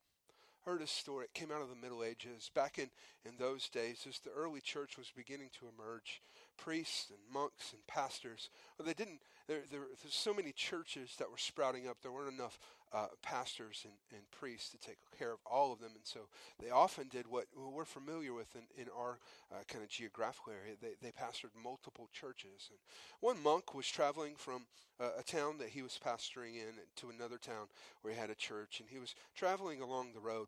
I 0.65 0.71
heard 0.71 0.83
a 0.83 0.87
story. 0.87 1.25
It 1.25 1.35
came 1.35 1.51
out 1.51 1.63
of 1.63 1.69
the 1.69 1.75
Middle 1.75 2.05
Ages. 2.05 2.49
Back 2.55 2.79
in, 2.79 2.91
in 3.27 3.33
those 3.41 3.69
days, 3.69 4.07
as 4.09 4.21
the 4.21 4.31
early 4.31 4.61
church 4.61 4.97
was 4.97 5.11
beginning 5.17 5.51
to 5.59 5.67
emerge, 5.67 6.23
priests 6.57 7.11
and 7.11 7.19
monks 7.35 7.73
and 7.73 7.85
pastors, 7.89 8.51
well, 8.79 8.87
they 8.87 8.95
didn't, 8.95 9.19
there, 9.49 9.63
there, 9.69 9.81
there's 10.01 10.15
so 10.15 10.33
many 10.33 10.53
churches 10.53 11.17
that 11.19 11.29
were 11.29 11.37
sprouting 11.37 11.89
up, 11.89 11.97
there 12.01 12.13
weren't 12.13 12.33
enough 12.33 12.61
uh, 12.95 13.07
pastors 13.23 13.85
and, 13.85 13.95
and 14.13 14.31
priests 14.31 14.71
to 14.71 14.79
take 14.79 14.99
care 15.19 15.33
of 15.33 15.41
all 15.45 15.73
of 15.73 15.81
them. 15.81 15.91
And 15.95 16.07
so 16.07 16.21
they 16.63 16.71
often 16.71 17.09
did 17.09 17.27
what 17.27 17.47
we're 17.57 17.85
familiar 17.85 18.33
with 18.33 18.55
in, 18.55 18.63
in 18.81 18.89
our 18.97 19.19
uh, 19.53 19.65
kind 19.69 19.83
of 19.83 19.91
geographical 19.91 20.53
area. 20.53 20.77
They, 20.81 20.95
they 21.03 21.11
pastored 21.11 21.51
multiple 21.61 22.09
churches. 22.13 22.71
And 22.71 22.79
one 23.21 23.43
monk 23.43 23.75
was 23.75 23.89
traveling 23.89 24.35
from 24.37 24.67
a 25.01 25.25
town 25.25 25.59
that 25.59 25.71
he 25.71 25.83
was 25.83 25.99
pastoring 26.05 26.55
in 26.55 26.75
to 26.97 27.11
another 27.11 27.37
town 27.37 27.67
where 28.03 28.15
he 28.15 28.21
had 28.21 28.31
a 28.31 28.37
church. 28.37 28.79
And 28.79 28.89
he 28.89 29.01
was 29.01 29.15
traveling 29.35 29.83
along 29.83 30.13
the 30.13 30.21
road. 30.21 30.47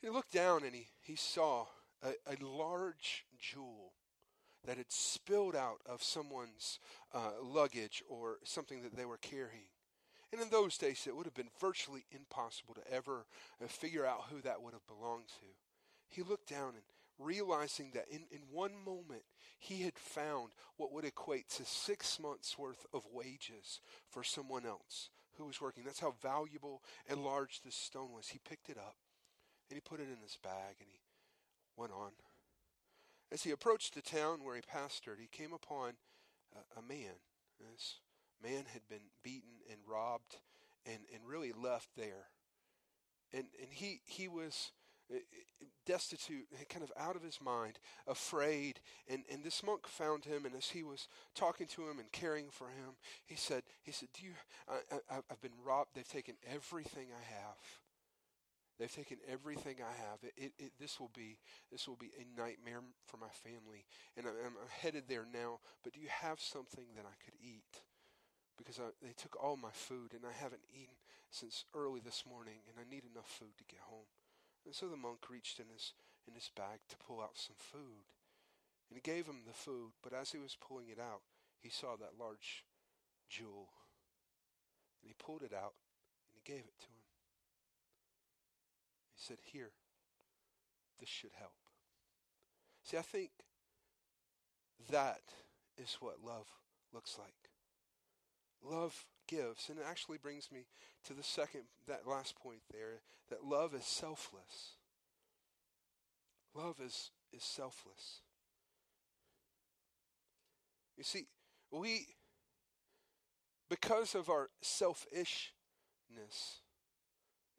And 0.00 0.10
he 0.10 0.16
looked 0.16 0.32
down 0.32 0.62
and 0.62 0.74
he, 0.74 0.86
he 1.00 1.16
saw 1.16 1.66
a, 2.02 2.10
a 2.26 2.36
large 2.44 3.24
jewel 3.40 3.92
that 4.66 4.76
had 4.76 4.90
spilled 4.90 5.56
out 5.56 5.80
of 5.86 6.02
someone's 6.02 6.78
uh, 7.12 7.32
luggage 7.42 8.02
or 8.08 8.38
something 8.44 8.82
that 8.82 8.96
they 8.96 9.04
were 9.04 9.18
carrying. 9.18 9.73
And 10.34 10.42
in 10.42 10.50
those 10.50 10.76
days, 10.76 11.06
it 11.06 11.14
would 11.14 11.26
have 11.26 11.34
been 11.34 11.50
virtually 11.60 12.06
impossible 12.10 12.74
to 12.74 12.92
ever 12.92 13.24
uh, 13.62 13.68
figure 13.68 14.04
out 14.04 14.24
who 14.30 14.40
that 14.40 14.60
would 14.60 14.72
have 14.72 14.84
belonged 14.88 15.28
to. 15.28 15.46
He 16.08 16.22
looked 16.22 16.48
down 16.48 16.70
and 16.70 16.82
realizing 17.20 17.92
that 17.94 18.06
in, 18.10 18.22
in 18.32 18.40
one 18.50 18.72
moment 18.84 19.22
he 19.60 19.82
had 19.82 19.96
found 19.96 20.50
what 20.76 20.92
would 20.92 21.04
equate 21.04 21.48
to 21.50 21.64
six 21.64 22.18
months 22.18 22.58
worth 22.58 22.84
of 22.92 23.06
wages 23.12 23.80
for 24.10 24.24
someone 24.24 24.66
else 24.66 25.10
who 25.38 25.44
was 25.44 25.60
working. 25.60 25.84
That's 25.84 26.00
how 26.00 26.16
valuable 26.20 26.82
and 27.08 27.22
large 27.22 27.60
this 27.62 27.76
stone 27.76 28.12
was. 28.12 28.30
He 28.30 28.40
picked 28.40 28.68
it 28.68 28.76
up 28.76 28.96
and 29.70 29.76
he 29.76 29.80
put 29.80 30.00
it 30.00 30.08
in 30.12 30.20
his 30.20 30.36
bag 30.42 30.74
and 30.80 30.88
he 30.90 30.98
went 31.76 31.92
on. 31.92 32.10
As 33.30 33.44
he 33.44 33.52
approached 33.52 33.94
the 33.94 34.02
town 34.02 34.42
where 34.42 34.56
he 34.56 34.62
pastored, 34.62 35.20
he 35.20 35.28
came 35.30 35.52
upon 35.52 35.92
a, 36.56 36.80
a 36.80 36.82
man. 36.82 37.14
This 37.60 37.98
man 38.44 38.64
had 38.72 38.86
been 38.88 39.08
beaten 39.22 39.62
and 39.70 39.78
robbed 39.88 40.36
and, 40.86 40.98
and 41.12 41.22
really 41.26 41.52
left 41.52 41.88
there. 41.96 42.28
And, 43.32 43.46
and 43.60 43.72
he, 43.72 44.00
he 44.04 44.28
was 44.28 44.72
uh, 45.12 45.16
destitute, 45.86 46.46
kind 46.68 46.84
of 46.84 46.92
out 46.98 47.16
of 47.16 47.22
his 47.22 47.40
mind, 47.40 47.78
afraid. 48.06 48.80
And, 49.08 49.22
and 49.32 49.42
this 49.42 49.62
monk 49.62 49.86
found 49.86 50.24
him, 50.24 50.44
and 50.44 50.54
as 50.54 50.68
he 50.68 50.82
was 50.82 51.08
talking 51.34 51.66
to 51.68 51.82
him 51.82 51.98
and 51.98 52.12
caring 52.12 52.46
for 52.50 52.68
him, 52.68 52.94
he 53.26 53.34
said, 53.34 53.62
he 53.82 53.92
said, 53.92 54.08
Do 54.14 54.26
you, 54.26 54.32
I, 54.68 54.96
I, 55.10 55.18
I've 55.30 55.40
been 55.40 55.50
robbed. 55.64 55.90
They've 55.94 56.08
taken 56.08 56.34
everything 56.52 57.08
I 57.10 57.34
have. 57.34 57.58
They've 58.78 58.92
taken 58.92 59.18
everything 59.30 59.76
I 59.78 59.92
have. 60.02 60.18
It, 60.22 60.32
it, 60.36 60.52
it, 60.58 60.72
this 60.80 60.98
will 60.98 61.10
be 61.14 61.38
this 61.70 61.86
will 61.86 61.96
be 61.96 62.10
a 62.18 62.40
nightmare 62.40 62.80
for 63.06 63.18
my 63.18 63.28
family, 63.28 63.86
and 64.16 64.26
I'm, 64.26 64.34
I'm 64.34 64.68
headed 64.80 65.04
there 65.08 65.26
now. 65.32 65.60
But 65.84 65.92
do 65.92 66.00
you 66.00 66.08
have 66.10 66.40
something 66.40 66.86
that 66.96 67.04
I 67.06 67.14
could 67.24 67.34
eat? 67.40 67.82
Because 68.56 68.78
I, 68.78 68.94
they 69.02 69.12
took 69.16 69.36
all 69.42 69.56
my 69.56 69.72
food 69.72 70.12
and 70.12 70.22
I 70.24 70.32
haven't 70.32 70.64
eaten 70.72 70.96
since 71.30 71.64
early 71.74 72.00
this 72.00 72.24
morning 72.28 72.62
and 72.68 72.76
I 72.78 72.88
need 72.88 73.04
enough 73.04 73.28
food 73.28 73.58
to 73.58 73.64
get 73.64 73.80
home. 73.88 74.10
And 74.64 74.74
so 74.74 74.88
the 74.88 74.96
monk 74.96 75.28
reached 75.30 75.58
in 75.58 75.66
his 75.72 75.92
in 76.26 76.34
his 76.34 76.50
bag 76.56 76.80
to 76.88 76.96
pull 76.96 77.20
out 77.20 77.36
some 77.36 77.56
food. 77.58 78.08
And 78.88 78.96
he 78.96 79.00
gave 79.00 79.26
him 79.26 79.44
the 79.46 79.52
food, 79.52 79.92
but 80.02 80.12
as 80.12 80.32
he 80.32 80.38
was 80.38 80.56
pulling 80.56 80.88
it 80.88 80.98
out, 80.98 81.20
he 81.60 81.68
saw 81.68 81.96
that 81.96 82.18
large 82.18 82.64
jewel. 83.28 83.68
And 85.02 85.08
he 85.08 85.14
pulled 85.18 85.42
it 85.42 85.52
out 85.52 85.74
and 86.28 86.34
he 86.34 86.52
gave 86.52 86.64
it 86.64 86.78
to 86.80 86.86
him. 86.86 87.04
He 89.14 89.22
said, 89.22 89.38
Here, 89.42 89.72
this 90.98 91.08
should 91.08 91.32
help. 91.38 91.52
See, 92.82 92.98
I 92.98 93.02
think 93.02 93.30
that 94.90 95.22
is 95.78 95.96
what 96.00 96.24
love 96.24 96.46
looks 96.92 97.16
like. 97.18 97.43
Love 98.64 99.04
gives. 99.28 99.68
And 99.68 99.78
it 99.78 99.84
actually 99.88 100.18
brings 100.18 100.50
me 100.52 100.66
to 101.06 101.14
the 101.14 101.22
second, 101.22 101.62
that 101.86 102.06
last 102.06 102.36
point 102.36 102.60
there, 102.72 103.02
that 103.30 103.44
love 103.44 103.74
is 103.74 103.84
selfless. 103.84 104.76
Love 106.54 106.76
is, 106.84 107.10
is 107.32 107.42
selfless. 107.42 108.20
You 110.96 111.04
see, 111.04 111.26
we, 111.70 112.06
because 113.68 114.14
of 114.14 114.30
our 114.30 114.50
selfishness 114.62 115.50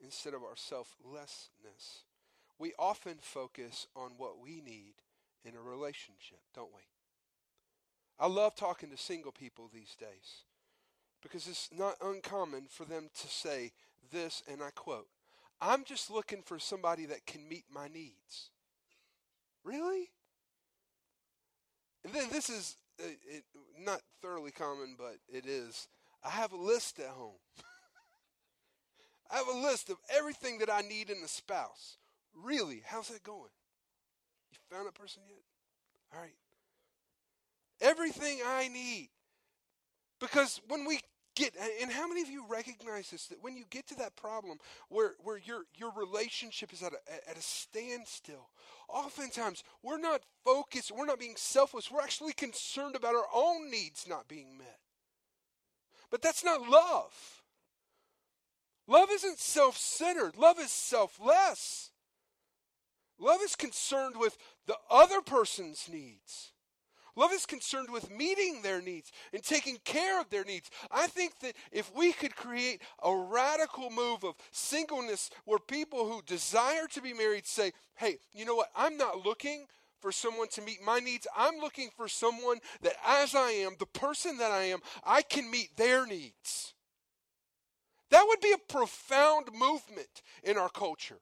instead 0.01 0.33
of 0.33 0.43
our 0.43 0.55
selflessness, 0.55 2.05
we 2.57 2.73
often 2.79 3.15
focus 3.19 3.87
on 3.95 4.11
what 4.17 4.41
we 4.41 4.61
need 4.61 4.93
in 5.43 5.55
a 5.55 5.61
relationship, 5.61 6.39
don't 6.53 6.73
we? 6.73 6.81
I 8.17 8.27
love 8.27 8.55
talking 8.55 8.89
to 8.91 8.97
single 8.97 9.33
people 9.33 9.69
these 9.73 9.95
days 9.99 10.45
because 11.25 11.47
it's 11.47 11.69
not 11.75 11.95
uncommon 12.03 12.67
for 12.69 12.85
them 12.85 13.09
to 13.19 13.27
say 13.27 13.71
this, 14.11 14.43
and 14.47 14.61
I 14.61 14.69
quote, 14.69 15.07
I'm 15.59 15.83
just 15.83 16.11
looking 16.11 16.43
for 16.43 16.59
somebody 16.59 17.07
that 17.07 17.25
can 17.25 17.49
meet 17.49 17.63
my 17.73 17.87
needs. 17.87 18.51
Really? 19.63 20.11
And 22.03 22.13
then 22.13 22.27
this 22.31 22.51
is 22.51 22.77
uh, 23.03 23.07
it, 23.27 23.43
not 23.79 24.01
thoroughly 24.21 24.51
common, 24.51 24.95
but 24.95 25.15
it 25.27 25.47
is. 25.47 25.87
I 26.23 26.29
have 26.29 26.51
a 26.51 26.57
list 26.57 26.99
at 26.99 27.07
home. 27.07 27.39
I 29.31 29.37
have 29.37 29.47
a 29.47 29.57
list 29.57 29.89
of 29.89 29.97
everything 30.15 30.59
that 30.59 30.69
I 30.71 30.81
need 30.81 31.09
in 31.09 31.17
a 31.25 31.27
spouse. 31.27 31.97
Really? 32.35 32.83
How's 32.85 33.07
that 33.07 33.23
going? 33.23 33.49
You 34.51 34.77
found 34.77 34.87
a 34.87 34.91
person 34.91 35.23
yet? 35.27 35.41
All 36.13 36.21
right. 36.21 36.35
Everything 37.81 38.41
I 38.45 38.67
need. 38.67 39.09
Because 40.19 40.61
when 40.67 40.85
we 40.85 40.99
get 41.35 41.53
and 41.81 41.91
how 41.91 42.07
many 42.07 42.21
of 42.21 42.29
you 42.29 42.45
recognize 42.47 43.09
this 43.11 43.27
that 43.27 43.43
when 43.43 43.55
you 43.55 43.63
get 43.69 43.87
to 43.87 43.95
that 43.95 44.15
problem 44.15 44.57
where 44.89 45.13
where 45.23 45.37
your 45.37 45.63
your 45.75 45.91
relationship 45.95 46.73
is 46.73 46.81
at 46.81 46.93
a 46.93 47.29
at 47.29 47.37
a 47.37 47.41
standstill 47.41 48.49
oftentimes 48.87 49.63
we're 49.83 49.99
not 49.99 50.21
focused 50.43 50.91
we're 50.91 51.05
not 51.05 51.19
being 51.19 51.35
selfless 51.35 51.91
we're 51.91 52.01
actually 52.01 52.33
concerned 52.33 52.95
about 52.95 53.15
our 53.15 53.27
own 53.33 53.69
needs 53.69 54.05
not 54.07 54.27
being 54.27 54.57
met 54.57 54.79
but 56.09 56.21
that's 56.21 56.43
not 56.43 56.67
love 56.67 57.43
Love 58.87 59.09
isn't 59.11 59.39
self 59.39 59.77
centered, 59.77 60.37
love 60.37 60.59
is 60.59 60.71
selfless. 60.71 61.91
Love 63.17 63.39
is 63.41 63.55
concerned 63.55 64.15
with 64.17 64.37
the 64.67 64.75
other 64.91 65.21
person's 65.21 65.87
needs. 65.91 66.51
Love 67.15 67.31
is 67.31 67.45
concerned 67.45 67.89
with 67.91 68.11
meeting 68.11 68.61
their 68.61 68.81
needs 68.81 69.11
and 69.33 69.41
taking 69.41 69.77
care 69.85 70.19
of 70.19 70.29
their 70.29 70.43
needs. 70.43 70.69
I 70.91 71.07
think 71.07 71.39
that 71.39 71.55
if 71.71 71.93
we 71.95 72.11
could 72.11 72.35
create 72.35 72.81
a 73.01 73.15
radical 73.15 73.89
move 73.89 74.23
of 74.23 74.35
singleness 74.51 75.29
where 75.45 75.59
people 75.59 76.11
who 76.11 76.21
desire 76.25 76.87
to 76.91 77.01
be 77.01 77.13
married 77.13 77.45
say, 77.45 77.71
hey, 77.95 78.17
you 78.33 78.45
know 78.45 78.55
what? 78.55 78.69
I'm 78.75 78.97
not 78.97 79.25
looking 79.25 79.65
for 80.01 80.11
someone 80.11 80.49
to 80.49 80.61
meet 80.61 80.83
my 80.85 80.99
needs. 80.99 81.25
I'm 81.35 81.59
looking 81.59 81.89
for 81.95 82.07
someone 82.07 82.59
that, 82.81 82.95
as 83.07 83.33
I 83.33 83.49
am, 83.51 83.75
the 83.79 83.85
person 83.85 84.37
that 84.37 84.51
I 84.51 84.65
am, 84.65 84.79
I 85.03 85.21
can 85.21 85.49
meet 85.49 85.77
their 85.77 86.05
needs. 86.05 86.73
That 88.11 88.25
would 88.27 88.39
be 88.39 88.51
a 88.51 88.71
profound 88.71 89.47
movement 89.53 90.21
in 90.43 90.57
our 90.57 90.69
culture. 90.69 91.19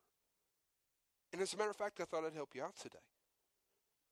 And 1.32 1.42
as 1.42 1.54
a 1.54 1.58
matter 1.58 1.70
of 1.70 1.78
fact, 1.78 2.02
I 2.02 2.04
thought 2.04 2.26
I'd 2.26 2.34
help 2.34 2.50
you 2.54 2.64
out 2.64 2.76
today. 2.78 3.00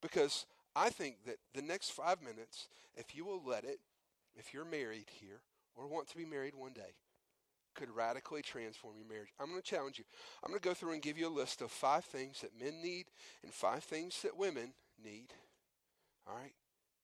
Because 0.02 0.46
I 0.76 0.90
think 0.90 1.18
that 1.26 1.38
the 1.54 1.62
next 1.62 1.92
five 1.92 2.22
minutes, 2.22 2.68
if 2.96 3.16
you 3.16 3.26
will 3.26 3.42
let 3.46 3.64
it, 3.64 3.80
if 4.36 4.54
you're 4.54 4.66
married 4.66 5.08
here 5.20 5.42
or 5.76 5.88
want 5.88 6.08
to 6.10 6.18
be 6.18 6.26
married 6.26 6.56
one 6.56 6.74
day, 6.74 6.94
could 7.74 7.90
radically 7.96 8.42
transform 8.42 8.96
your 8.98 9.08
marriage. 9.08 9.30
I'm 9.40 9.50
going 9.50 9.62
to 9.62 9.68
challenge 9.68 9.98
you. 9.98 10.06
I'm 10.44 10.50
going 10.50 10.62
to 10.62 10.68
go 10.68 10.74
through 10.74 10.94
and 10.94 11.02
give 11.02 11.18
you 11.18 11.28
a 11.28 11.30
list 11.30 11.62
of 11.62 11.72
five 11.72 12.04
things 12.06 12.42
that 12.42 12.60
men 12.60 12.82
need 12.82 13.06
and 13.44 13.54
five 13.54 13.84
things 13.84 14.22
that 14.24 14.38
women 14.38 14.74
need. 15.04 15.34
All 16.28 16.36
right? 16.36 16.54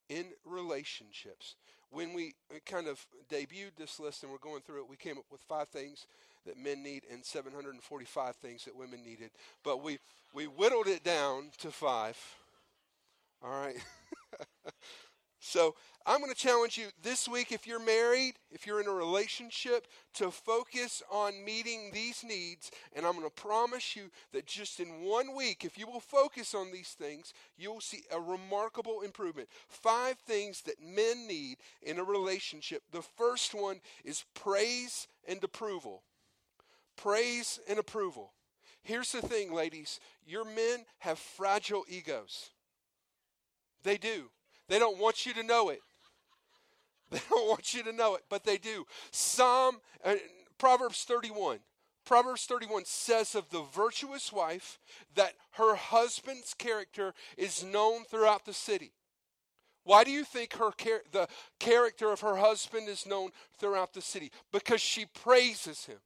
In 0.10 0.26
relationships. 0.46 1.56
When 1.90 2.14
we 2.14 2.34
uh, 2.54 2.60
kind 2.66 2.88
of 2.88 3.06
debuted 3.32 3.76
this 3.78 4.00
list 4.00 4.24
and 4.24 4.32
we're 4.32 4.40
going 4.40 4.62
through 4.62 4.82
it, 4.82 4.90
we 4.90 4.98
came 4.98 5.18
up 5.18 5.26
with 5.32 5.42
five 5.42 5.70
things 5.70 6.06
that 6.46 6.58
men 6.58 6.84
need 6.84 7.04
and 7.12 7.24
745 7.24 8.36
things 8.36 8.66
that 8.66 8.76
women 8.76 9.04
needed. 9.04 9.32
But 9.64 9.84
we, 9.84 10.00
we 10.34 10.46
whittled 10.46 10.88
it 10.88 11.04
down 11.04 11.52
to 11.60 11.72
five. 11.72 12.18
All 13.44 13.52
right. 13.52 13.76
so 15.40 15.76
I'm 16.06 16.20
going 16.20 16.34
to 16.34 16.38
challenge 16.38 16.78
you 16.78 16.88
this 17.04 17.28
week 17.28 17.52
if 17.52 17.68
you're 17.68 17.84
married, 17.84 18.36
if 18.50 18.66
you're 18.66 18.82
in 18.82 18.88
a 18.88 18.94
relationship, 18.94 19.88
to 20.16 20.32
focus 20.32 21.04
on 21.12 21.44
meeting 21.46 21.92
these 21.94 22.24
needs. 22.24 22.72
And 22.96 23.06
I'm 23.06 23.14
going 23.14 23.26
to 23.26 23.30
promise 23.30 23.96
you 23.96 24.10
that 24.34 24.48
just 24.48 24.80
in 24.80 25.04
one 25.04 25.36
week, 25.36 25.64
if 25.66 25.78
you 25.78 25.86
will 25.86 26.00
focus 26.00 26.56
on 26.56 26.72
these 26.72 26.90
things, 26.90 27.34
you 27.58 27.72
will 27.72 27.82
see 27.82 28.04
a 28.12 28.20
remarkable 28.20 29.02
improvement. 29.02 29.50
Five 29.68 30.18
things 30.20 30.62
that 30.62 30.82
men 30.82 31.28
need 31.28 31.58
in 31.84 32.00
a 32.00 32.04
relationship. 32.04 32.84
The 32.92 33.04
first 33.04 33.54
one 33.54 33.82
is 34.04 34.26
praise 34.34 35.08
and 35.28 35.44
approval. 35.44 36.04
Praise 36.96 37.60
and 37.70 37.78
approval. 37.78 38.34
Here's 38.82 39.12
the 39.12 39.22
thing, 39.22 39.54
ladies 39.54 40.00
your 40.26 40.46
men 40.46 40.86
have 41.00 41.20
fragile 41.20 41.84
egos. 41.90 42.52
They 43.88 43.98
do. 43.98 44.26
They 44.68 44.80
don't 44.80 45.00
want 45.00 45.26
you 45.26 45.34
to 45.34 45.44
know 45.44 45.70
it. 45.70 45.80
They 47.10 47.22
don't 47.30 47.48
want 47.48 47.74
you 47.74 47.84
to 47.84 47.94
know 47.94 48.16
it, 48.16 48.24
but 48.28 48.44
they 48.44 48.58
do. 48.58 48.86
Psalm, 49.12 49.78
uh, 50.04 50.16
Proverbs 50.58 51.06
31. 51.06 51.60
Proverbs 52.04 52.44
31 52.44 52.84
says 52.84 53.34
of 53.34 53.50
the 53.50 53.62
virtuous 53.62 54.34
wife 54.34 54.78
that 55.16 55.36
her 55.52 55.76
husband's 55.76 56.54
character 56.54 57.14
is 57.38 57.64
known 57.64 58.04
throughout 58.04 58.44
the 58.44 58.52
city. 58.52 58.92
Why 59.86 60.04
do 60.04 60.12
you 60.12 60.26
think 60.26 60.56
her 60.56 60.72
char- 60.78 61.04
the 61.14 61.30
character 61.62 62.12
of 62.12 62.20
her 62.20 62.36
husband 62.36 62.90
is 62.90 63.06
known 63.06 63.30
throughout 63.58 63.94
the 63.94 64.02
city? 64.02 64.34
Because 64.52 64.82
she 64.82 65.06
praises 65.06 65.86
him. 65.86 66.00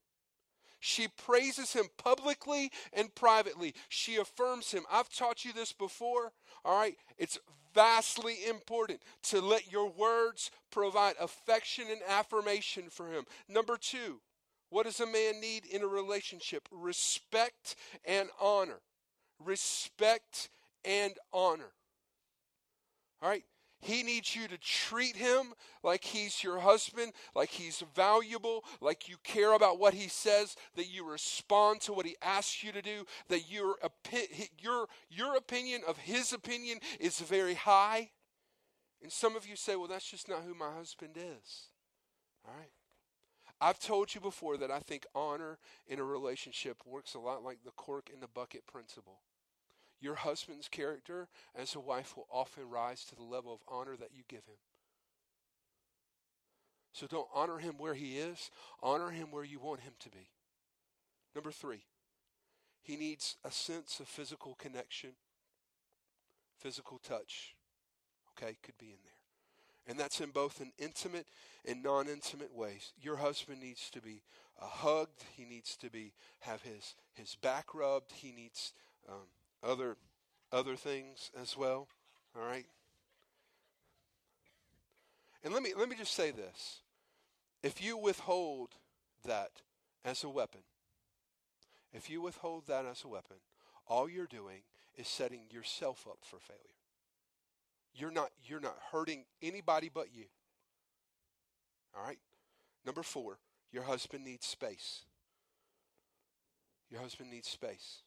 She 0.79 1.07
praises 1.07 1.73
him 1.73 1.85
publicly 1.97 2.71
and 2.93 3.13
privately. 3.15 3.73
She 3.89 4.17
affirms 4.17 4.71
him. 4.71 4.83
I've 4.91 5.09
taught 5.09 5.45
you 5.45 5.51
this 5.53 5.73
before. 5.73 6.31
All 6.65 6.77
right. 6.77 6.95
It's 7.17 7.39
vastly 7.73 8.37
important 8.47 9.01
to 9.23 9.41
let 9.41 9.71
your 9.71 9.89
words 9.89 10.51
provide 10.71 11.15
affection 11.19 11.85
and 11.89 12.01
affirmation 12.07 12.89
for 12.89 13.11
him. 13.11 13.25
Number 13.47 13.77
two, 13.77 14.21
what 14.69 14.85
does 14.85 14.99
a 14.99 15.05
man 15.05 15.41
need 15.41 15.65
in 15.65 15.81
a 15.81 15.87
relationship? 15.87 16.67
Respect 16.71 17.75
and 18.05 18.29
honor. 18.39 18.79
Respect 19.43 20.49
and 20.85 21.13
honor. 21.33 21.73
All 23.21 23.29
right. 23.29 23.43
He 23.81 24.03
needs 24.03 24.35
you 24.35 24.47
to 24.47 24.57
treat 24.59 25.15
him 25.15 25.53
like 25.83 26.03
he's 26.03 26.43
your 26.43 26.59
husband, 26.59 27.13
like 27.35 27.49
he's 27.49 27.83
valuable, 27.95 28.63
like 28.79 29.09
you 29.09 29.15
care 29.23 29.53
about 29.53 29.79
what 29.79 29.95
he 29.95 30.07
says, 30.07 30.55
that 30.75 30.91
you 30.91 31.09
respond 31.09 31.81
to 31.81 31.93
what 31.93 32.05
he 32.05 32.15
asks 32.21 32.63
you 32.63 32.71
to 32.71 32.81
do, 32.81 33.05
that 33.29 33.49
your, 33.49 33.75
your, 34.59 34.87
your 35.09 35.35
opinion 35.35 35.81
of 35.87 35.97
his 35.97 36.31
opinion 36.31 36.77
is 36.99 37.19
very 37.19 37.55
high. 37.55 38.11
And 39.01 39.11
some 39.11 39.35
of 39.35 39.47
you 39.47 39.55
say, 39.55 39.75
well, 39.75 39.87
that's 39.87 40.09
just 40.09 40.29
not 40.29 40.43
who 40.45 40.53
my 40.53 40.71
husband 40.71 41.17
is. 41.17 41.69
All 42.47 42.53
right. 42.55 42.69
I've 43.59 43.79
told 43.79 44.13
you 44.13 44.21
before 44.21 44.57
that 44.57 44.71
I 44.71 44.79
think 44.79 45.05
honor 45.13 45.57
in 45.87 45.99
a 45.99 46.03
relationship 46.03 46.77
works 46.85 47.13
a 47.13 47.19
lot 47.19 47.43
like 47.43 47.59
the 47.63 47.71
cork 47.71 48.09
in 48.13 48.19
the 48.19 48.27
bucket 48.27 48.65
principle. 48.65 49.21
Your 50.01 50.15
husband's 50.15 50.67
character 50.67 51.27
as 51.55 51.75
a 51.75 51.79
wife 51.79 52.17
will 52.17 52.27
often 52.31 52.69
rise 52.69 53.05
to 53.05 53.15
the 53.15 53.23
level 53.23 53.53
of 53.53 53.59
honor 53.67 53.95
that 53.95 54.09
you 54.13 54.23
give 54.27 54.45
him. 54.45 54.57
So 56.91 57.07
don't 57.07 57.27
honor 57.33 57.59
him 57.59 57.75
where 57.77 57.93
he 57.93 58.17
is, 58.17 58.49
honor 58.81 59.11
him 59.11 59.27
where 59.31 59.45
you 59.45 59.59
want 59.59 59.81
him 59.81 59.93
to 59.99 60.09
be. 60.09 60.29
Number 61.33 61.51
three, 61.51 61.83
he 62.81 62.97
needs 62.97 63.37
a 63.45 63.51
sense 63.51 63.99
of 63.99 64.07
physical 64.07 64.55
connection, 64.55 65.11
physical 66.57 66.99
touch. 66.99 67.55
Okay, 68.31 68.57
could 68.63 68.77
be 68.77 68.87
in 68.87 68.97
there. 69.03 69.13
And 69.87 69.99
that's 69.99 70.19
in 70.19 70.29
both 70.29 70.61
an 70.61 70.71
intimate 70.77 71.27
and 71.65 71.83
non 71.83 72.07
intimate 72.07 72.53
ways. 72.53 72.93
Your 73.01 73.17
husband 73.17 73.61
needs 73.61 73.89
to 73.91 74.01
be 74.01 74.23
uh, 74.61 74.65
hugged, 74.65 75.23
he 75.35 75.45
needs 75.45 75.75
to 75.77 75.89
be 75.89 76.13
have 76.41 76.61
his, 76.63 76.95
his 77.13 77.35
back 77.35 77.73
rubbed, 77.73 78.11
he 78.11 78.31
needs 78.31 78.73
um, 79.09 79.27
other 79.63 79.97
other 80.51 80.75
things 80.75 81.31
as 81.39 81.57
well. 81.57 81.87
All 82.35 82.45
right. 82.45 82.65
And 85.43 85.53
let 85.53 85.63
me 85.63 85.73
let 85.77 85.89
me 85.89 85.95
just 85.95 86.13
say 86.13 86.31
this. 86.31 86.81
If 87.63 87.81
you 87.81 87.97
withhold 87.97 88.69
that 89.25 89.51
as 90.03 90.23
a 90.23 90.29
weapon, 90.29 90.61
if 91.93 92.09
you 92.09 92.21
withhold 92.21 92.67
that 92.67 92.85
as 92.85 93.03
a 93.03 93.07
weapon, 93.07 93.37
all 93.87 94.09
you're 94.09 94.27
doing 94.27 94.61
is 94.97 95.07
setting 95.07 95.41
yourself 95.51 96.05
up 96.09 96.19
for 96.21 96.39
failure. 96.39 96.61
You're 97.93 98.11
not 98.11 98.31
you're 98.43 98.59
not 98.59 98.77
hurting 98.91 99.25
anybody 99.41 99.89
but 99.93 100.07
you. 100.13 100.25
All 101.95 102.05
right? 102.05 102.19
Number 102.85 103.03
4, 103.03 103.37
your 103.71 103.83
husband 103.83 104.23
needs 104.23 104.45
space. 104.45 105.03
Your 106.89 107.01
husband 107.01 107.29
needs 107.29 107.47
space. 107.47 108.01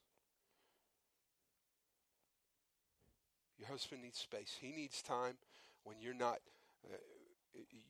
Your 3.64 3.72
husband 3.72 4.02
needs 4.02 4.18
space. 4.18 4.56
He 4.60 4.72
needs 4.72 5.00
time 5.00 5.36
when 5.84 5.96
you're 6.00 6.12
not 6.12 6.38
uh, 6.86 6.96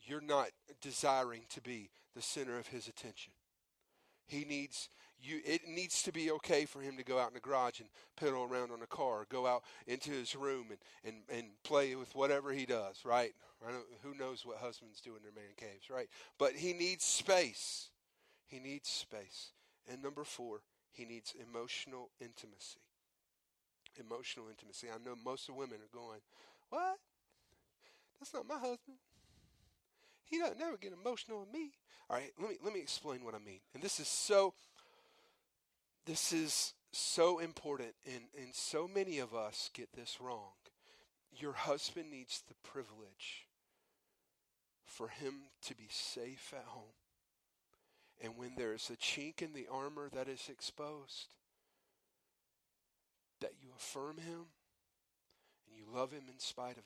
you're 0.04 0.20
not 0.20 0.50
desiring 0.80 1.42
to 1.48 1.60
be 1.60 1.90
the 2.14 2.22
center 2.22 2.58
of 2.58 2.68
his 2.68 2.86
attention. 2.86 3.32
He 4.26 4.44
needs 4.44 4.88
you 5.20 5.40
it 5.44 5.62
needs 5.66 6.02
to 6.02 6.12
be 6.12 6.30
okay 6.30 6.64
for 6.64 6.80
him 6.80 6.96
to 6.96 7.02
go 7.02 7.18
out 7.18 7.28
in 7.28 7.34
the 7.34 7.40
garage 7.40 7.80
and 7.80 7.88
pedal 8.16 8.44
around 8.44 8.70
on 8.70 8.82
a 8.82 8.86
car 8.86 9.22
or 9.22 9.26
go 9.28 9.48
out 9.48 9.64
into 9.88 10.12
his 10.12 10.36
room 10.36 10.66
and, 10.70 10.78
and, 11.04 11.38
and 11.38 11.48
play 11.64 11.96
with 11.96 12.14
whatever 12.14 12.52
he 12.52 12.66
does, 12.66 13.04
right? 13.04 13.32
who 14.02 14.14
knows 14.14 14.44
what 14.44 14.58
husbands 14.58 15.00
do 15.00 15.16
in 15.16 15.22
their 15.22 15.32
man 15.32 15.54
caves, 15.56 15.88
right? 15.88 16.08
But 16.38 16.52
he 16.52 16.74
needs 16.74 17.02
space. 17.02 17.88
He 18.46 18.60
needs 18.60 18.90
space. 18.90 19.52
And 19.90 20.02
number 20.02 20.22
four, 20.22 20.60
he 20.92 21.06
needs 21.06 21.34
emotional 21.40 22.10
intimacy 22.20 22.80
emotional 23.98 24.46
intimacy. 24.48 24.88
I 24.88 24.98
know 25.04 25.16
most 25.24 25.48
of 25.48 25.56
women 25.56 25.78
are 25.78 25.96
going, 25.96 26.20
What? 26.70 26.98
That's 28.18 28.32
not 28.32 28.48
my 28.48 28.54
husband. 28.54 28.96
He 30.24 30.38
doesn't 30.38 30.58
never 30.58 30.76
get 30.76 30.92
emotional 30.92 31.40
with 31.40 31.52
me. 31.52 31.72
All 32.08 32.16
right, 32.16 32.32
let 32.40 32.50
me 32.50 32.56
let 32.64 32.72
me 32.72 32.80
explain 32.80 33.24
what 33.24 33.34
I 33.34 33.38
mean. 33.38 33.60
And 33.74 33.82
this 33.82 34.00
is 34.00 34.08
so 34.08 34.54
this 36.06 36.32
is 36.32 36.74
so 36.92 37.38
important 37.38 37.94
and, 38.06 38.24
and 38.38 38.54
so 38.54 38.88
many 38.92 39.18
of 39.18 39.34
us 39.34 39.70
get 39.74 39.92
this 39.92 40.18
wrong. 40.20 40.52
Your 41.36 41.52
husband 41.52 42.10
needs 42.10 42.42
the 42.46 42.54
privilege 42.62 43.46
for 44.86 45.08
him 45.08 45.34
to 45.62 45.74
be 45.74 45.88
safe 45.90 46.52
at 46.56 46.66
home. 46.66 46.94
And 48.22 48.36
when 48.36 48.54
there 48.56 48.72
is 48.72 48.90
a 48.90 48.96
chink 48.96 49.42
in 49.42 49.52
the 49.52 49.66
armor 49.70 50.08
that 50.14 50.28
is 50.28 50.48
exposed, 50.48 51.34
affirm 53.76 54.18
him 54.18 54.46
and 55.66 55.76
you 55.76 55.84
love 55.92 56.12
him 56.12 56.24
in 56.28 56.38
spite 56.38 56.72
of 56.72 56.78
it. 56.78 56.84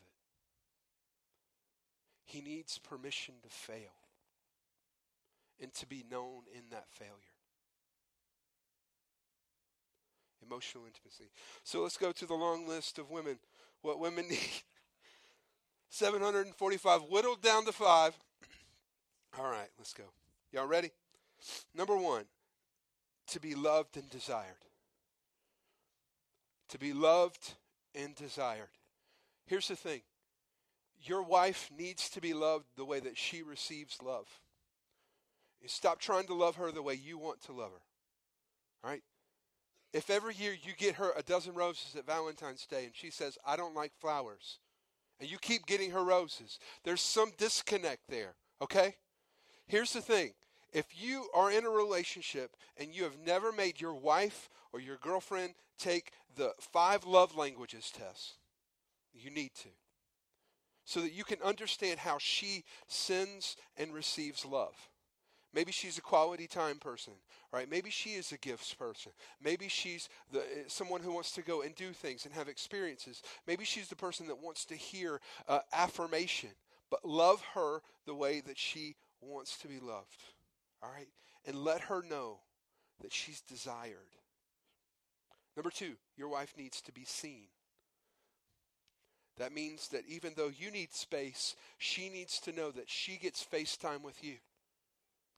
He 2.25 2.41
needs 2.41 2.79
permission 2.79 3.35
to 3.43 3.49
fail 3.49 3.95
and 5.61 5.73
to 5.75 5.87
be 5.87 6.05
known 6.11 6.43
in 6.55 6.63
that 6.71 6.87
failure. 6.91 7.15
Emotional 10.47 10.85
intimacy. 10.85 11.31
So 11.65 11.83
let's 11.83 11.97
go 11.97 12.13
to 12.13 12.27
the 12.27 12.35
long 12.35 12.69
list 12.69 12.99
of 12.99 13.11
women. 13.11 13.39
What 13.83 13.99
women 13.99 14.29
need 14.31 14.39
745, 15.91 17.03
whittled 17.11 17.43
down 17.43 17.65
to 17.65 17.73
five. 17.73 18.17
All 19.39 19.51
right, 19.51 19.69
let's 19.79 19.95
go. 19.95 20.05
Y'all 20.53 20.67
ready? 20.67 20.91
Number 21.75 21.97
one, 21.97 22.25
to 23.29 23.41
be 23.41 23.55
loved 23.55 23.97
and 23.97 24.09
desired. 24.11 24.68
To 26.71 26.79
be 26.79 26.93
loved 26.93 27.55
and 27.95 28.15
desired. 28.15 28.69
Here's 29.47 29.69
the 29.69 29.77
thing 29.77 30.03
your 31.01 31.23
wife 31.23 31.71
needs 31.77 32.11
to 32.11 32.21
be 32.21 32.35
loved 32.35 32.67
the 32.77 32.85
way 32.85 33.01
that 33.01 33.17
she 33.17 33.43
receives 33.43 34.03
love. 34.03 34.27
You 35.61 35.69
stop 35.69 36.01
trying 36.01 36.27
to 36.27 36.35
love 36.35 36.57
her 36.57 36.71
the 36.71 36.83
way 36.83 36.95
you 36.95 37.19
want 37.19 37.41
to 37.43 37.53
love 37.53 37.71
her. 37.71 37.83
All 38.85 38.91
right? 38.91 39.03
If 39.93 40.11
every 40.11 40.35
year 40.35 40.53
you 40.53 40.73
get 40.77 40.97
her 40.97 41.13
a 41.17 41.23
dozen 41.23 41.55
roses 41.55 41.97
at 41.97 42.07
Valentine's 42.07 42.67
Day 42.67 42.85
and 42.85 42.95
she 42.95 43.11
says, 43.11 43.39
I 43.47 43.57
don't 43.57 43.75
like 43.75 43.93
flowers, 43.99 44.59
and 45.19 45.31
you 45.31 45.39
keep 45.39 45.67
getting 45.67 45.91
her 45.93 46.05
roses, 46.05 46.59
there's 46.85 47.01
some 47.01 47.33
disconnect 47.39 48.03
there, 48.09 48.35
okay? 48.61 48.97
Here's 49.67 49.93
the 49.93 50.01
thing 50.01 50.35
if 50.73 50.87
you 50.93 51.29
are 51.35 51.51
in 51.51 51.65
a 51.65 51.71
relationship 51.71 52.55
and 52.77 52.95
you 52.95 53.05
have 53.05 53.19
never 53.25 53.51
made 53.51 53.81
your 53.81 53.95
wife 53.95 54.51
or 54.73 54.81
your 54.81 54.97
girlfriend 54.97 55.55
take 55.79 56.13
the 56.37 56.53
five 56.59 57.05
love 57.05 57.37
languages 57.37 57.91
test, 57.91 58.35
you 59.13 59.31
need 59.31 59.55
to. 59.55 59.69
So 60.85 61.01
that 61.03 61.13
you 61.13 61.25
can 61.25 61.39
understand 61.45 61.99
how 61.99 62.17
she 62.19 62.65
sends 62.87 63.57
and 63.77 63.93
receives 63.93 64.45
love. 64.45 64.75
Maybe 65.55 65.73
she's 65.73 65.97
a 65.99 66.03
quality 66.03 66.47
time 66.47 66.77
person, 66.79 67.15
right? 67.53 67.71
Maybe 67.71 67.91
she 67.91 68.11
is 68.11 68.33
a 68.33 68.39
gifts 68.39 68.75
person. 68.75 69.13
Maybe 69.43 69.69
she's 69.69 70.09
the, 70.31 70.41
eh, 70.41 70.65
someone 70.67 71.01
who 71.01 71.13
wants 71.13 71.33
to 71.33 71.43
go 71.43 71.63
and 71.63 71.75
do 71.75 71.93
things 71.93 72.27
and 72.27 72.35
have 72.35 72.49
experiences. 72.49 73.23
Maybe 73.47 73.65
she's 73.65 73.89
the 73.89 73.97
person 73.97 74.27
that 74.29 74.43
wants 74.43 74.67
to 74.67 74.75
hear 74.75 75.21
uh, 75.49 75.61
affirmation, 75.73 76.51
but 76.91 77.05
love 77.05 77.43
her 77.55 77.81
the 78.07 78.15
way 78.15 78.41
that 78.41 78.59
she 78.59 78.97
wants 79.21 79.59
to 79.59 79.69
be 79.69 79.79
loved, 79.81 80.23
all 80.83 80.91
right? 80.91 81.09
And 81.47 81.57
let 81.65 81.81
her 81.83 82.03
know 82.09 82.41
that 83.01 83.13
she's 83.13 83.41
desired. 83.41 84.18
Number 85.59 85.71
two, 85.71 85.97
your 86.17 86.29
wife 86.29 86.55
needs 86.57 86.81
to 86.83 86.93
be 86.93 87.03
seen. 87.05 87.49
That 89.39 89.53
means 89.53 89.89
that 89.89 90.05
even 90.07 90.35
though 90.37 90.53
you 90.57 90.71
need 90.71 90.95
space, 90.95 91.57
she 91.79 92.09
needs 92.09 92.39
to 92.43 92.53
know 92.53 92.71
that 92.71 92.89
she 92.89 93.17
gets 93.17 93.45
FaceTime 93.45 94.03
with 94.03 94.23
you. 94.23 94.35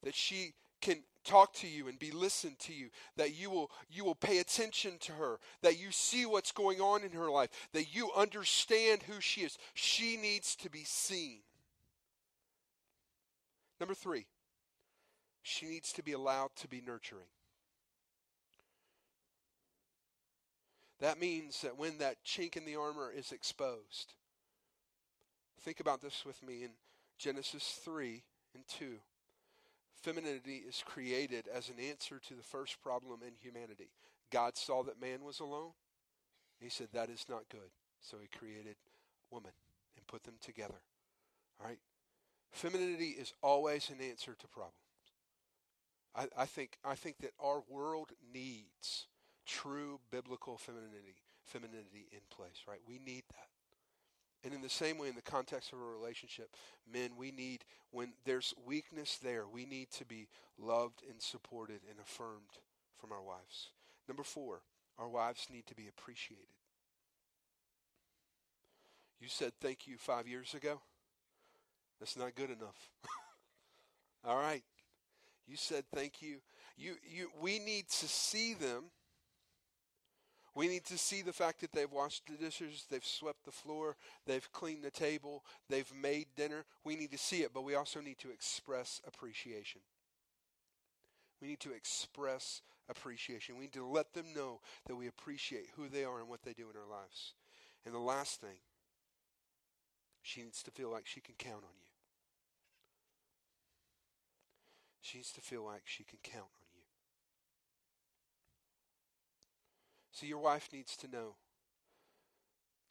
That 0.03 0.15
she 0.15 0.53
can 0.83 0.99
talk 1.25 1.55
to 1.55 1.67
you 1.67 1.89
and 1.89 1.99
be 1.99 2.11
listened 2.11 2.59
to 2.59 2.75
you. 2.75 2.91
That 3.17 3.35
you 3.35 3.49
will 3.49 3.71
you 3.89 4.05
will 4.05 4.15
pay 4.15 4.41
attention 4.41 4.99
to 5.01 5.13
her. 5.13 5.39
That 5.63 5.81
you 5.81 5.91
see 5.91 6.27
what's 6.27 6.53
going 6.53 6.83
on 6.83 7.03
in 7.03 7.13
her 7.13 7.31
life. 7.31 7.49
That 7.73 7.95
you 7.95 8.11
understand 8.15 9.03
who 9.05 9.23
she 9.23 9.41
is. 9.41 9.57
She 9.73 10.19
needs 10.19 10.55
to 10.57 10.69
be 10.69 10.85
seen. 10.85 11.39
Number 13.81 13.95
3 13.95 14.27
she 15.43 15.65
needs 15.65 15.91
to 15.95 16.03
be 16.03 16.13
allowed 16.13 16.51
to 16.55 16.69
be 16.69 16.83
nurturing 16.87 17.25
that 21.01 21.21
means 21.21 21.63
that 21.63 21.79
when 21.79 21.99
that 21.99 22.25
chink 22.25 22.57
in 22.57 22.65
the 22.65 22.77
armor 22.77 23.13
is 23.15 23.33
exposed 23.33 24.15
think 25.63 25.81
about 25.81 26.01
this 26.01 26.25
with 26.25 26.43
me 26.43 26.65
in 26.65 26.71
Genesis 27.19 27.79
3 27.85 28.23
and 28.55 28.65
2 28.67 28.97
Femininity 30.03 30.63
is 30.67 30.83
created 30.87 31.47
as 31.55 31.69
an 31.69 31.75
answer 31.79 32.19
to 32.27 32.35
the 32.35 32.43
first 32.43 32.81
problem 32.83 33.21
in 33.23 33.35
humanity. 33.39 33.91
God 34.33 34.57
saw 34.57 34.83
that 34.85 35.01
man 35.01 35.25
was 35.25 35.41
alone. 35.41 35.73
He 36.59 36.71
said, 36.71 36.89
That 36.93 37.11
is 37.11 37.27
not 37.29 37.49
good. 37.51 37.71
So 38.01 38.17
he 38.21 38.29
created 38.39 38.77
woman 39.31 39.53
and 39.97 40.07
put 40.07 40.25
them 40.25 40.37
together. 40.41 40.81
All 41.61 41.67
right? 41.67 41.79
Femininity 42.51 43.11
is 43.11 43.35
always 43.43 43.91
an 43.91 44.03
answer 44.03 44.35
to 44.39 44.49
problems. 44.49 44.75
I, 46.17 46.27
I, 46.37 46.47
think, 46.47 46.79
I 46.83 46.95
think 46.95 47.19
that 47.19 47.33
our 47.39 47.63
world 47.69 48.11
needs 48.33 49.07
true 49.51 49.99
biblical 50.11 50.57
femininity, 50.57 51.17
femininity 51.45 52.07
in 52.13 52.21
place, 52.31 52.63
right? 52.69 52.81
We 52.87 52.99
need 53.05 53.25
that. 53.31 53.49
And 54.43 54.55
in 54.55 54.63
the 54.63 54.71
same 54.71 54.97
way, 54.97 55.09
in 55.09 55.17
the 55.17 55.23
context 55.23 55.73
of 55.73 55.81
a 55.81 55.85
relationship, 55.85 56.55
men, 56.91 57.11
we 57.17 57.31
need, 57.31 57.65
when 57.91 58.13
there's 58.25 58.55
weakness 58.65 59.19
there, 59.23 59.47
we 59.47 59.67
need 59.67 59.91
to 59.93 60.07
be 60.07 60.29
loved 60.59 61.03
and 61.11 61.21
supported 61.21 61.81
and 61.91 61.99
affirmed 62.01 62.59
from 62.99 63.13
our 63.13 63.23
wives. 63.23 63.71
Number 64.09 64.23
four, 64.23 64.63
our 64.99 65.09
wives 65.09 65.49
need 65.53 65.67
to 65.67 65.75
be 65.75 65.89
appreciated. 65.89 66.47
You 69.21 69.29
said 69.29 69.53
thank 69.61 69.87
you 69.87 69.99
five 69.99 70.27
years 70.27 70.55
ago. 70.55 70.81
That's 71.99 72.17
not 72.17 72.35
good 72.35 72.51
enough. 72.51 72.89
All 74.25 74.39
right. 74.39 74.63
You 75.47 75.57
said 75.57 75.85
thank 75.95 76.23
you. 76.23 76.37
You, 76.79 76.95
you, 77.07 77.31
we 77.43 77.59
need 77.59 77.89
to 77.89 78.09
see 78.09 78.55
them 78.55 78.85
we 80.55 80.67
need 80.67 80.85
to 80.87 80.99
see 80.99 81.23
the 81.23 81.33
fact 81.33 81.61
that 81.61 81.73
they've 81.73 81.91
washed 81.91 82.27
the 82.27 82.37
dishes, 82.37 82.87
they've 82.91 83.05
swept 83.05 83.45
the 83.45 83.53
floor, 83.53 83.97
they've 84.27 84.51
cleaned 84.53 84.83
the 84.83 84.91
table, 84.91 85.45
they've 85.69 85.93
made 85.95 86.27
dinner. 86.37 86.65
We 86.85 86.97
need 86.97 87.13
to 87.13 87.19
see 87.19 87.43
it, 87.43 87.53
but 87.55 87.65
we 87.65 87.77
also 87.77 88.01
need 88.01 88.19
to 88.19 88.31
express 88.31 89.01
appreciation. 89.07 89.81
We 91.41 91.49
need 91.49 91.61
to 91.61 91.73
express 91.73 92.63
appreciation. 92.89 93.57
We 93.57 93.63
need 93.63 93.73
to 93.75 93.87
let 93.87 94.13
them 94.13 94.27
know 94.35 94.61
that 94.87 94.97
we 94.97 95.07
appreciate 95.07 95.69
who 95.77 95.89
they 95.89 96.05
are 96.05 96.19
and 96.19 96.29
what 96.29 96.43
they 96.43 96.53
do 96.53 96.69
in 96.69 96.77
our 96.77 96.89
lives. 96.89 97.35
And 97.87 97.95
the 97.95 98.01
last 98.01 98.41
thing, 98.41 98.59
she 100.23 100.43
needs 100.43 100.63
to 100.65 100.71
feel 100.71 100.91
like 100.91 101.07
she 101.07 101.21
can 101.21 101.37
count 101.39 101.63
on 101.63 101.77
you. 101.79 101.87
She 105.01 105.19
needs 105.19 105.33
to 105.33 105.41
feel 105.41 105.65
like 105.65 105.83
she 105.87 106.05
can 106.05 106.19
count 106.23 106.45
on 106.45 106.61
So 110.21 110.27
your 110.27 110.39
wife 110.39 110.69
needs 110.71 110.99
to 110.99 111.09
know 111.09 111.37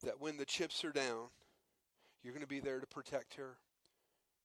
that 0.03 0.19
when 0.19 0.37
the 0.37 0.45
chips 0.45 0.83
are 0.83 0.91
down, 0.91 1.27
you're 2.23 2.33
going 2.33 2.41
to 2.41 2.47
be 2.47 2.59
there 2.59 2.79
to 2.79 2.87
protect 2.87 3.35
her. 3.35 3.57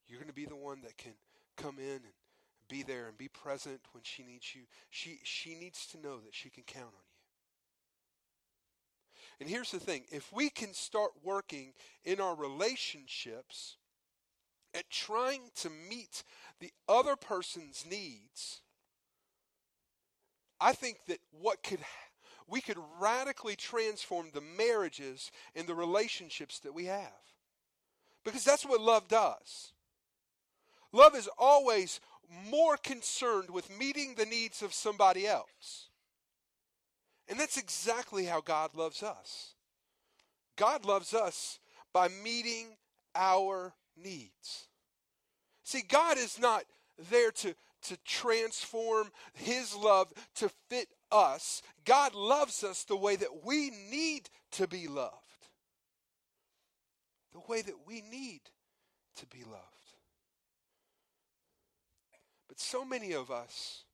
You're 0.06 0.18
going 0.18 0.28
to 0.28 0.34
be 0.34 0.44
the 0.44 0.54
one 0.54 0.82
that 0.82 0.98
can 0.98 1.14
come 1.56 1.78
in 1.78 1.94
and 1.94 2.12
be 2.68 2.82
there 2.82 3.08
and 3.08 3.16
be 3.16 3.28
present 3.28 3.80
when 3.92 4.02
she 4.02 4.22
needs 4.22 4.54
you. 4.54 4.64
She 4.90 5.20
she 5.22 5.54
needs 5.54 5.86
to 5.92 5.98
know 5.98 6.18
that 6.18 6.34
she 6.34 6.50
can 6.50 6.64
count 6.64 6.84
on 6.84 6.90
you. 6.90 6.98
And 9.40 9.48
here's 9.48 9.70
the 9.70 9.80
thing, 9.80 10.04
if 10.12 10.30
we 10.30 10.50
can 10.50 10.74
start 10.74 11.12
working 11.22 11.72
in 12.04 12.20
our 12.20 12.34
relationships 12.34 13.78
at 14.74 14.90
trying 14.90 15.48
to 15.56 15.70
meet 15.88 16.22
the 16.60 16.70
other 16.86 17.16
person's 17.16 17.86
needs, 17.88 18.60
I 20.60 20.74
think 20.74 20.98
that 21.08 21.20
what 21.32 21.62
could 21.62 21.80
we 22.46 22.60
could 22.60 22.78
radically 23.00 23.56
transform 23.56 24.30
the 24.32 24.40
marriages 24.40 25.30
and 25.54 25.66
the 25.66 25.74
relationships 25.74 26.58
that 26.60 26.74
we 26.74 26.86
have. 26.86 27.10
Because 28.24 28.44
that's 28.44 28.64
what 28.64 28.80
love 28.80 29.08
does. 29.08 29.72
Love 30.92 31.14
is 31.14 31.28
always 31.38 32.00
more 32.50 32.76
concerned 32.76 33.50
with 33.50 33.76
meeting 33.78 34.14
the 34.14 34.26
needs 34.26 34.62
of 34.62 34.72
somebody 34.72 35.26
else. 35.26 35.88
And 37.28 37.38
that's 37.38 37.56
exactly 37.56 38.24
how 38.24 38.40
God 38.40 38.74
loves 38.74 39.02
us. 39.02 39.54
God 40.56 40.84
loves 40.84 41.14
us 41.14 41.58
by 41.92 42.08
meeting 42.08 42.76
our 43.14 43.72
needs. 43.96 44.68
See, 45.62 45.82
God 45.82 46.18
is 46.18 46.38
not 46.38 46.64
there 47.10 47.30
to, 47.30 47.54
to 47.82 47.96
transform 48.04 49.10
His 49.32 49.74
love 49.74 50.12
to 50.36 50.50
fit 50.68 50.88
us. 51.10 51.62
God 51.84 52.14
loves 52.14 52.64
us 52.64 52.84
the 52.84 52.96
way 52.96 53.16
that 53.16 53.44
we 53.44 53.70
need 53.90 54.28
to 54.52 54.66
be 54.66 54.86
loved. 54.88 55.14
The 57.32 57.40
way 57.48 57.62
that 57.62 57.86
we 57.86 58.00
need 58.00 58.40
to 59.16 59.26
be 59.26 59.44
loved. 59.44 59.62
But 62.48 62.60
so 62.60 62.84
many 62.84 63.12
of 63.12 63.30
us, 63.30 63.84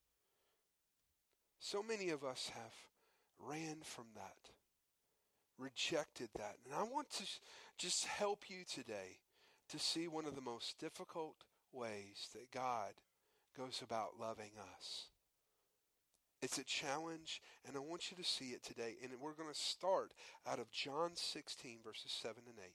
so 1.59 1.83
many 1.83 2.11
of 2.11 2.25
us 2.25 2.51
have 2.55 2.75
ran 3.39 3.77
from 3.83 4.05
that, 4.15 4.51
rejected 5.59 6.29
that. 6.37 6.57
And 6.65 6.75
I 6.75 6.83
want 6.83 7.11
to 7.13 7.25
just 7.79 8.07
help 8.07 8.45
you 8.49 8.65
today 8.71 9.19
to 9.71 9.79
see 9.79 10.09
one 10.09 10.27
of 10.27 10.35
the 10.35 10.41
most 10.41 10.79
difficult 10.79 11.37
ways 11.73 12.29
that 12.35 12.51
God 12.51 12.93
goes 13.57 13.81
about 13.83 14.19
loving 14.21 14.51
us. 14.77 15.07
It's 16.43 16.59
a 16.59 16.65
challenge, 16.65 17.43
and 17.67 17.77
I 17.77 17.81
want 17.81 18.11
you 18.11 18.17
to 18.17 18.29
see 18.29 18.51
it 18.51 18.63
today. 18.63 18.97
And 19.03 19.13
we're 19.21 19.35
going 19.35 19.53
to 19.53 19.59
start 19.59 20.15
out 20.51 20.59
of 20.59 20.71
John 20.71 21.11
16, 21.15 21.79
verses 21.85 22.13
7 22.23 22.37
and 22.47 22.59
8. 22.59 22.73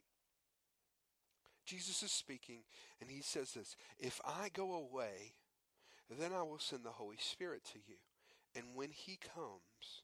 Jesus 1.66 2.04
is 2.04 2.12
speaking, 2.12 2.60
and 3.02 3.10
he 3.10 3.22
says 3.22 3.54
this 3.54 3.76
If 3.98 4.22
I 4.24 4.50
go 4.54 4.74
away, 4.74 5.34
then 6.10 6.32
I 6.32 6.44
will 6.44 6.60
send 6.60 6.84
the 6.84 6.92
Holy 6.92 7.18
Spirit 7.20 7.64
to 7.74 7.80
you. 7.88 7.96
And 8.56 8.76
when 8.76 8.92
he 8.92 9.18
comes, 9.18 10.04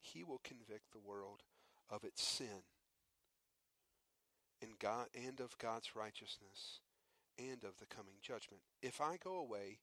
he 0.00 0.24
will 0.24 0.40
convict 0.42 0.92
the 0.92 0.98
world 0.98 1.42
of 1.88 2.04
its 2.04 2.22
sin 2.22 2.66
and 4.60 4.78
God 4.78 5.06
and 5.14 5.40
of 5.40 5.56
God's 5.58 5.94
righteousness 5.94 6.80
and 7.38 7.62
of 7.64 7.78
the 7.78 7.86
coming 7.86 8.16
judgment. 8.20 8.62
If 8.82 9.00
I 9.00 9.16
go 9.22 9.36
away, 9.36 9.78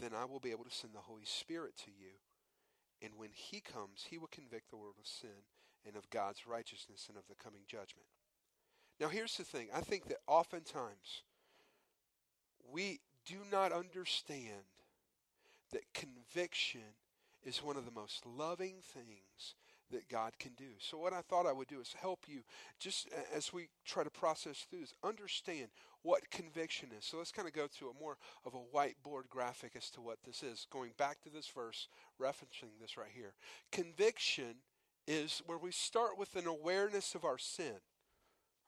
then 0.00 0.10
I 0.14 0.24
will 0.24 0.40
be 0.40 0.50
able 0.50 0.64
to 0.64 0.74
send 0.74 0.94
the 0.94 1.00
Holy 1.00 1.24
Spirit 1.24 1.76
to 1.84 1.90
you. 1.90 2.18
And 3.04 3.12
when 3.16 3.30
he 3.32 3.60
comes, 3.60 4.06
he 4.08 4.16
will 4.16 4.28
convict 4.28 4.70
the 4.70 4.76
world 4.76 4.94
of 4.98 5.06
sin 5.06 5.44
and 5.86 5.94
of 5.94 6.08
God's 6.08 6.46
righteousness 6.46 7.06
and 7.08 7.18
of 7.18 7.24
the 7.28 7.34
coming 7.34 7.62
judgment. 7.66 8.08
Now, 8.98 9.08
here's 9.08 9.36
the 9.36 9.44
thing 9.44 9.68
I 9.74 9.80
think 9.80 10.08
that 10.08 10.18
oftentimes 10.26 11.22
we 12.72 13.00
do 13.26 13.36
not 13.52 13.72
understand 13.72 14.64
that 15.72 15.92
conviction 15.92 16.94
is 17.44 17.62
one 17.62 17.76
of 17.76 17.84
the 17.84 17.90
most 17.90 18.24
loving 18.24 18.76
things 18.80 19.54
that 19.94 20.08
God 20.08 20.32
can 20.38 20.52
do. 20.56 20.72
So, 20.78 20.98
what 20.98 21.12
I 21.12 21.22
thought 21.22 21.46
I 21.46 21.52
would 21.52 21.68
do 21.68 21.80
is 21.80 21.94
help 21.98 22.26
you 22.28 22.40
just 22.78 23.08
as 23.34 23.52
we 23.52 23.68
try 23.84 24.04
to 24.04 24.10
process 24.10 24.66
through 24.68 24.80
this, 24.80 24.94
understand 25.02 25.68
what 26.02 26.30
conviction 26.30 26.90
is. 26.96 27.04
So, 27.04 27.16
let's 27.16 27.32
kind 27.32 27.48
of 27.48 27.54
go 27.54 27.66
to 27.78 27.88
a 27.88 28.00
more 28.00 28.18
of 28.44 28.54
a 28.54 28.76
whiteboard 28.76 29.28
graphic 29.30 29.72
as 29.76 29.90
to 29.90 30.00
what 30.00 30.18
this 30.24 30.42
is. 30.42 30.66
Going 30.70 30.90
back 30.98 31.22
to 31.22 31.30
this 31.30 31.48
verse, 31.48 31.88
referencing 32.20 32.70
this 32.80 32.96
right 32.96 33.10
here. 33.14 33.32
Conviction 33.72 34.56
is 35.06 35.42
where 35.46 35.58
we 35.58 35.70
start 35.70 36.18
with 36.18 36.36
an 36.36 36.46
awareness 36.46 37.14
of 37.14 37.24
our 37.24 37.38
sin. 37.38 37.76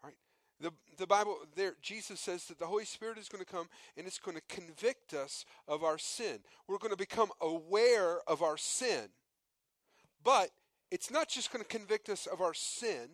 Right? 0.02 0.14
The, 0.60 0.72
the 0.96 1.06
Bible 1.06 1.38
there, 1.54 1.74
Jesus 1.82 2.20
says 2.20 2.46
that 2.46 2.58
the 2.58 2.66
Holy 2.66 2.84
Spirit 2.84 3.18
is 3.18 3.28
going 3.28 3.44
to 3.44 3.50
come 3.50 3.68
and 3.96 4.06
it's 4.06 4.18
going 4.18 4.36
to 4.36 4.54
convict 4.54 5.14
us 5.14 5.44
of 5.66 5.82
our 5.82 5.98
sin. 5.98 6.38
We're 6.68 6.78
going 6.78 6.92
to 6.92 6.96
become 6.96 7.30
aware 7.40 8.20
of 8.26 8.42
our 8.42 8.56
sin. 8.56 9.08
But 10.26 10.50
it's 10.90 11.10
not 11.10 11.28
just 11.28 11.52
going 11.52 11.62
to 11.64 11.68
convict 11.68 12.08
us 12.08 12.26
of 12.26 12.40
our 12.40 12.54
sin, 12.54 13.08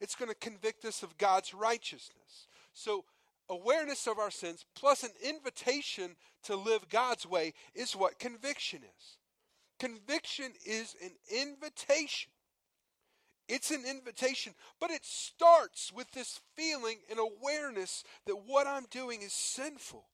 it's 0.00 0.14
going 0.14 0.28
to 0.28 0.34
convict 0.34 0.84
us 0.84 1.02
of 1.02 1.18
God's 1.18 1.54
righteousness. 1.54 2.48
So, 2.72 3.04
awareness 3.48 4.06
of 4.06 4.18
our 4.18 4.30
sins 4.30 4.64
plus 4.74 5.02
an 5.02 5.12
invitation 5.22 6.16
to 6.44 6.56
live 6.56 6.88
God's 6.88 7.26
way 7.26 7.54
is 7.74 7.94
what 7.94 8.18
conviction 8.18 8.80
is. 8.82 9.18
Conviction 9.78 10.52
is 10.64 10.94
an 11.02 11.12
invitation. 11.30 12.30
It's 13.48 13.70
an 13.70 13.84
invitation, 13.88 14.54
but 14.80 14.90
it 14.90 15.04
starts 15.04 15.92
with 15.92 16.10
this 16.10 16.40
feeling 16.56 16.98
and 17.08 17.20
awareness 17.20 18.02
that 18.26 18.36
what 18.46 18.66
I'm 18.66 18.86
doing 18.90 19.22
is 19.22 19.32
sinful. 19.32 20.04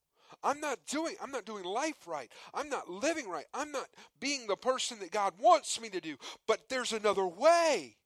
I'm 0.42 0.60
not 0.60 0.78
doing 0.86 1.14
I'm 1.22 1.30
not 1.30 1.44
doing 1.44 1.64
life 1.64 2.06
right. 2.06 2.30
I'm 2.54 2.68
not 2.68 2.88
living 2.88 3.28
right. 3.28 3.46
I'm 3.54 3.70
not 3.70 3.88
being 4.20 4.46
the 4.46 4.56
person 4.56 4.98
that 5.00 5.10
God 5.10 5.34
wants 5.40 5.80
me 5.80 5.88
to 5.90 6.00
do. 6.00 6.16
But 6.46 6.68
there's 6.68 6.92
another 6.92 7.26
way. 7.26 7.96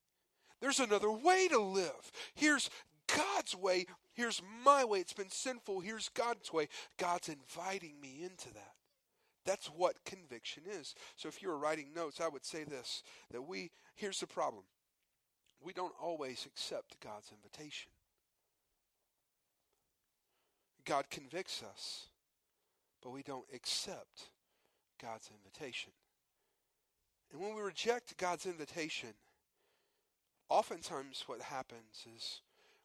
There's 0.60 0.80
another 0.80 1.10
way 1.10 1.48
to 1.48 1.58
live. 1.58 2.12
Here's 2.34 2.70
God's 3.14 3.54
way. 3.54 3.86
Here's 4.14 4.42
my 4.64 4.84
way. 4.84 5.00
It's 5.00 5.12
been 5.12 5.30
sinful. 5.30 5.80
Here's 5.80 6.08
God's 6.08 6.52
way. 6.52 6.68
God's 6.98 7.28
inviting 7.28 8.00
me 8.00 8.22
into 8.22 8.52
that. 8.54 8.72
That's 9.44 9.68
what 9.68 10.04
conviction 10.04 10.64
is. 10.68 10.94
So 11.16 11.28
if 11.28 11.40
you 11.40 11.48
were 11.48 11.58
writing 11.58 11.88
notes, 11.94 12.20
I 12.20 12.28
would 12.28 12.44
say 12.44 12.64
this 12.64 13.02
that 13.30 13.42
we 13.42 13.70
here's 13.94 14.20
the 14.20 14.26
problem. 14.26 14.64
We 15.62 15.72
don't 15.72 15.94
always 16.00 16.46
accept 16.46 17.00
God's 17.00 17.30
invitation. 17.32 17.90
God 20.84 21.10
convicts 21.10 21.62
us 21.62 22.06
but 23.02 23.10
we 23.10 23.22
don't 23.22 23.46
accept 23.54 24.30
God's 25.00 25.30
invitation. 25.30 25.92
And 27.32 27.40
when 27.40 27.54
we 27.54 27.62
reject 27.62 28.16
God's 28.16 28.46
invitation, 28.46 29.10
oftentimes 30.48 31.24
what 31.26 31.40
happens 31.40 32.06
is 32.16 32.40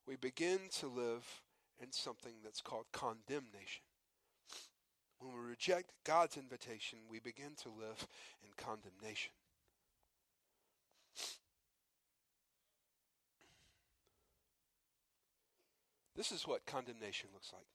we 0.07 0.15
begin 0.15 0.59
to 0.79 0.87
live 0.87 1.41
in 1.81 1.91
something 1.91 2.33
that's 2.43 2.61
called 2.61 2.85
condemnation. 2.91 3.83
When 5.19 5.33
we 5.33 5.49
reject 5.49 5.91
God's 6.03 6.37
invitation, 6.37 6.99
we 7.09 7.19
begin 7.19 7.51
to 7.63 7.69
live 7.69 8.07
in 8.43 8.49
condemnation. 8.57 9.31
This 16.15 16.31
is 16.31 16.47
what 16.47 16.65
condemnation 16.65 17.29
looks 17.33 17.51
like. 17.53 17.65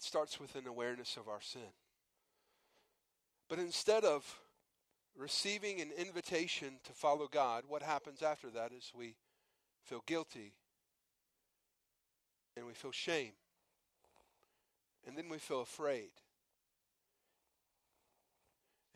It 0.00 0.04
starts 0.04 0.40
with 0.40 0.54
an 0.54 0.66
awareness 0.66 1.18
of 1.18 1.28
our 1.28 1.42
sin. 1.42 1.74
But 3.50 3.58
instead 3.58 4.02
of 4.02 4.40
receiving 5.14 5.82
an 5.82 5.90
invitation 5.98 6.78
to 6.84 6.92
follow 6.92 7.28
God, 7.30 7.64
what 7.68 7.82
happens 7.82 8.22
after 8.22 8.48
that 8.48 8.72
is 8.72 8.92
we 8.96 9.16
feel 9.84 10.02
guilty 10.06 10.54
and 12.56 12.66
we 12.66 12.72
feel 12.72 12.92
shame. 12.92 13.32
And 15.06 15.18
then 15.18 15.28
we 15.28 15.36
feel 15.36 15.60
afraid. 15.60 16.12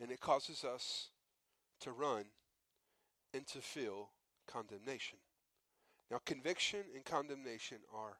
And 0.01 0.09
it 0.09 0.19
causes 0.19 0.63
us 0.63 1.09
to 1.81 1.91
run 1.91 2.25
and 3.31 3.45
to 3.47 3.59
feel 3.59 4.09
condemnation. 4.47 5.19
Now, 6.09 6.19
conviction 6.25 6.81
and 6.95 7.05
condemnation 7.05 7.77
are 7.93 8.17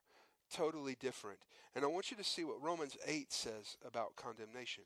totally 0.53 0.97
different. 0.99 1.39
And 1.75 1.83
I 1.83 1.87
want 1.87 2.11
you 2.11 2.17
to 2.17 2.23
see 2.23 2.43
what 2.43 2.61
Romans 2.61 2.97
8 3.05 3.31
says 3.31 3.77
about 3.85 4.15
condemnation. 4.15 4.83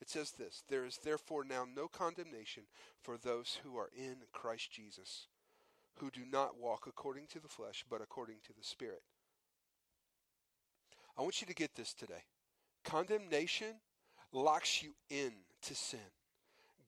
It 0.00 0.08
says 0.08 0.32
this 0.32 0.62
There 0.68 0.84
is 0.84 0.98
therefore 0.98 1.44
now 1.44 1.66
no 1.74 1.88
condemnation 1.88 2.64
for 3.00 3.16
those 3.16 3.58
who 3.62 3.76
are 3.76 3.90
in 3.96 4.16
Christ 4.32 4.70
Jesus, 4.70 5.26
who 5.96 6.10
do 6.10 6.20
not 6.30 6.60
walk 6.60 6.86
according 6.86 7.26
to 7.28 7.40
the 7.40 7.48
flesh, 7.48 7.84
but 7.88 8.02
according 8.02 8.36
to 8.46 8.52
the 8.52 8.64
Spirit. 8.64 9.02
I 11.16 11.22
want 11.22 11.40
you 11.40 11.46
to 11.48 11.54
get 11.54 11.74
this 11.74 11.94
today. 11.94 12.24
Condemnation 12.84 13.80
locks 14.32 14.82
you 14.82 14.94
in 15.10 15.32
to 15.62 15.74
sin. 15.74 15.98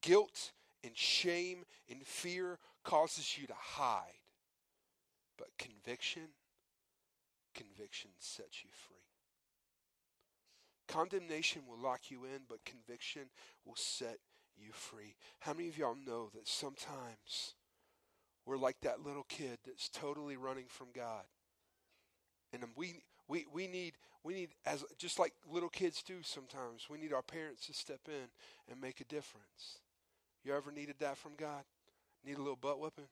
Guilt 0.03 0.53
and 0.85 0.97
shame 0.97 1.65
and 1.91 2.07
fear 2.07 2.59
causes 2.85 3.37
you 3.37 3.47
to 3.49 3.55
hide. 3.57 4.05
But 5.37 5.49
conviction 5.59 6.29
Conviction 7.55 8.11
sets 8.19 8.65
you 8.65 8.71
free. 8.73 8.97
Condemnation 10.89 11.63
will 11.69 11.79
lock 11.79 12.11
you 12.11 12.25
in, 12.25 12.43
but 12.49 12.65
conviction 12.65 13.23
will 13.65 13.77
set 13.77 14.19
you 14.57 14.73
free. 14.73 15.15
How 15.41 15.53
many 15.53 15.69
of 15.69 15.79
y'all 15.79 15.97
know 16.07 16.31
that 16.35 16.49
sometimes 16.49 17.55
we're 18.45 18.57
like 18.57 18.81
that 18.83 19.05
little 19.05 19.27
kid 19.29 19.59
that's 19.65 19.89
totally 19.89 20.37
running 20.37 20.67
from 20.69 20.89
God? 20.95 21.25
And 22.53 22.65
we 22.77 23.03
we 23.29 23.47
we 23.53 23.69
need 23.69 23.95
we 24.25 24.35
need 24.35 24.51
as 24.67 24.85
just 24.99 25.19
like 25.19 25.33
little 25.49 25.69
kids 25.69 26.03
do 26.03 26.23
sometimes, 26.23 26.89
we 26.91 26.99
need 26.99 27.13
our 27.13 27.23
parents 27.23 27.67
to 27.67 27.73
step 27.73 28.01
in 28.09 28.29
and 28.71 28.81
make 28.81 29.01
a 29.01 29.05
difference. 29.05 29.79
You 30.45 30.55
ever 30.55 30.73
needed 30.73 30.97
that 31.01 31.17
from 31.17 31.33
God? 31.37 31.63
Need 32.25 32.37
a 32.37 32.43
little 32.43 32.57
butt 32.57 32.81
whipping? 32.81 33.09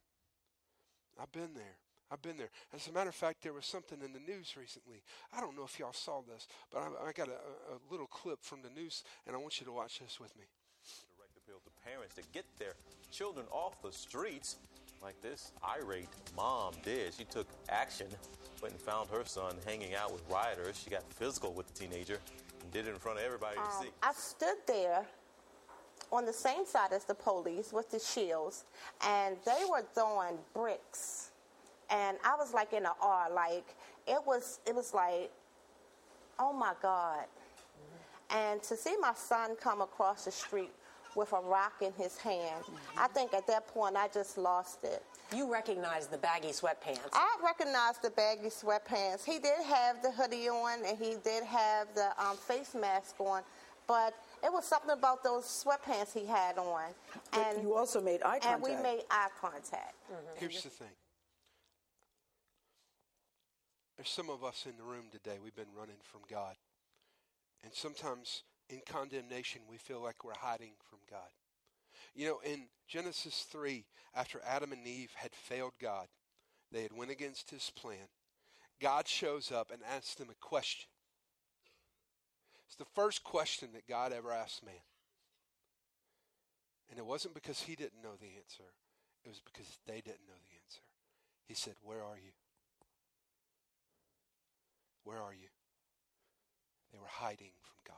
I've 1.20 1.33
been 1.33 1.55
there. 1.55 1.79
I've 2.11 2.23
been 2.23 2.38
there. 2.38 2.51
As 2.75 2.88
a 2.88 2.92
matter 2.92 3.11
of 3.11 3.14
fact, 3.14 3.42
there 3.42 3.53
was 3.53 3.66
something 3.66 3.99
in 4.03 4.12
the 4.12 4.21
news 4.21 4.57
recently. 4.57 5.03
I 5.37 5.40
don't 5.40 5.57
know 5.57 5.64
if 5.64 5.79
y'all 5.79 5.92
saw 5.92 6.23
this, 6.23 6.49
but 6.73 6.81
I, 6.81 7.09
I 7.09 7.12
got 7.12 7.29
a, 7.29 7.33
a, 7.33 7.77
little 7.90 8.07
clip 8.07 8.38
from 8.42 8.61
the 8.62 8.71
news, 8.71 9.05
and 9.27 9.37
I 9.37 9.38
want 9.38 9.61
you 9.61 9.66
to 9.66 9.73
watch 9.73 9.99
this 9.99 10.18
with 10.18 10.35
me. 10.37 10.44
Direct 11.16 11.37
appeal 11.37 11.61
to 11.64 11.90
parents 11.90 12.14
to 12.14 12.23
get 12.33 12.44
their 12.59 12.75
children 13.12 13.44
off 13.51 13.83
the 13.83 13.92
streets 13.92 14.57
like 15.03 15.21
this 15.21 15.53
irate 15.62 16.09
mom 16.35 16.73
did. 16.83 17.12
She 17.14 17.25
took 17.25 17.47
action, 17.68 18.07
went 18.62 18.73
and 18.73 18.83
found 18.83 19.11
her 19.11 19.25
son 19.25 19.57
hanging 19.66 19.94
out 19.94 20.12
with 20.12 20.23
rioters. 20.31 20.81
She 20.83 20.90
got 20.90 21.05
physical 21.12 21.53
with 21.53 21.66
the 21.68 21.87
teenager 21.87 22.18
and 22.62 22.73
did 22.73 22.87
it 22.87 22.90
in 22.90 22.97
front 22.97 23.18
of 23.18 23.25
everybody 23.25 23.59
um, 23.59 23.64
to 23.64 23.87
see. 23.87 23.92
I 24.03 24.12
stood 24.12 24.57
there 24.66 25.05
on 26.11 26.25
the 26.25 26.33
same 26.33 26.64
side 26.64 26.92
as 26.92 27.05
the 27.05 27.14
police 27.14 27.71
with 27.73 27.90
the 27.90 27.99
shields, 27.99 28.64
and 29.07 29.37
they 29.44 29.62
were 29.71 29.85
throwing 29.94 30.38
bricks 30.55 31.28
and 31.90 32.18
I 32.24 32.37
was 32.37 32.53
like 32.53 32.72
in 32.72 32.85
an 32.85 32.92
awe, 33.01 33.29
like 33.33 33.74
it 34.07 34.20
was, 34.27 34.61
it 34.66 34.74
was 34.74 34.92
like, 34.92 35.31
oh 36.38 36.53
my 36.53 36.74
God. 36.83 37.24
Mm-hmm. 37.24 38.37
And 38.38 38.62
to 38.64 38.77
see 38.77 38.94
my 39.01 39.14
son 39.14 39.57
come 39.61 39.81
across 39.81 40.24
the 40.24 40.31
street 40.31 40.70
with 41.14 41.33
a 41.33 41.40
rock 41.40 41.74
in 41.81 41.92
his 41.94 42.18
hand, 42.18 42.62
mm-hmm. 42.62 42.98
I 42.98 43.09
think 43.09 43.33
at 43.33 43.46
that 43.46 43.68
point 43.68 43.96
I 43.96 44.09
just 44.09 44.38
lost 44.38 44.85
it. 44.85 45.03
You 45.35 45.51
recognize 45.51 46.07
the 46.07 46.18
baggy 46.18 46.48
sweatpants. 46.48 47.01
I 47.12 47.37
recognized 47.42 48.03
the 48.03 48.11
baggy 48.11 48.48
sweatpants. 48.48 49.24
He 49.24 49.38
did 49.38 49.62
have 49.66 50.03
the 50.03 50.11
hoodie 50.11 50.48
on 50.48 50.85
and 50.87 50.96
he 50.96 51.16
did 51.22 51.44
have 51.44 51.88
the 51.94 52.09
um, 52.22 52.37
face 52.37 52.74
mask 52.74 53.16
on, 53.18 53.42
but 53.87 54.14
it 54.42 54.53
was 54.53 54.64
something 54.64 54.90
about 54.90 55.24
those 55.24 55.44
sweatpants 55.44 56.14
he 56.14 56.27
had 56.27 56.57
on. 56.57 56.83
But 57.33 57.46
and 57.46 57.62
you 57.62 57.74
also 57.74 58.01
made 58.01 58.22
eye 58.22 58.38
contact. 58.38 58.46
And 58.46 58.62
we 58.62 58.83
made 58.83 59.03
eye 59.11 59.29
contact. 59.40 59.94
Mm-hmm. 60.11 60.38
Here's 60.38 60.62
the 60.62 60.70
thing 60.70 60.88
there's 63.98 64.08
some 64.08 64.30
of 64.30 64.44
us 64.44 64.64
in 64.64 64.76
the 64.78 64.84
room 64.84 65.06
today, 65.11 65.38
we've 65.42 65.56
been 65.56 65.76
running 65.76 65.98
from 66.04 66.20
God. 66.30 66.54
And 67.64 67.74
sometimes 67.74 68.44
in 68.70 68.80
condemnation, 68.88 69.62
we 69.68 69.76
feel 69.76 70.00
like 70.00 70.24
we're 70.24 70.38
hiding 70.38 70.74
from 70.88 71.00
God. 71.11 71.28
You 72.14 72.28
know, 72.28 72.40
in 72.44 72.66
Genesis 72.87 73.44
3, 73.50 73.84
after 74.14 74.40
Adam 74.46 74.70
and 74.70 74.87
Eve 74.87 75.11
had 75.16 75.34
failed 75.34 75.72
God, 75.82 76.06
they 76.70 76.82
had 76.82 76.96
went 76.96 77.11
against 77.11 77.50
his 77.50 77.72
plan. 77.74 78.06
God 78.80 79.08
shows 79.08 79.50
up 79.50 79.72
and 79.72 79.80
asks 79.92 80.14
them 80.14 80.28
a 80.30 80.46
question. 80.46 80.88
It's 82.66 82.76
the 82.76 82.84
first 82.94 83.24
question 83.24 83.70
that 83.72 83.88
God 83.88 84.12
ever 84.12 84.30
asked 84.30 84.64
man. 84.64 84.74
And 86.88 87.00
it 87.00 87.04
wasn't 87.04 87.34
because 87.34 87.62
he 87.62 87.74
didn't 87.74 88.02
know 88.02 88.14
the 88.20 88.37
answer, 88.37 88.70
it 89.24 89.28
was 89.28 89.42
because 89.44 89.66
they 89.87 90.00
didn't 90.00 90.28
know 90.28 90.38
the 90.38 90.56
answer. 90.62 90.82
He 91.48 91.54
said, 91.54 91.74
Where 91.82 92.04
are 92.04 92.16
you? 92.16 92.30
Where 95.09 95.23
are 95.23 95.33
you? 95.33 95.49
They 96.92 96.99
were 96.99 97.07
hiding 97.09 97.53
from 97.62 97.79
God. 97.87 97.97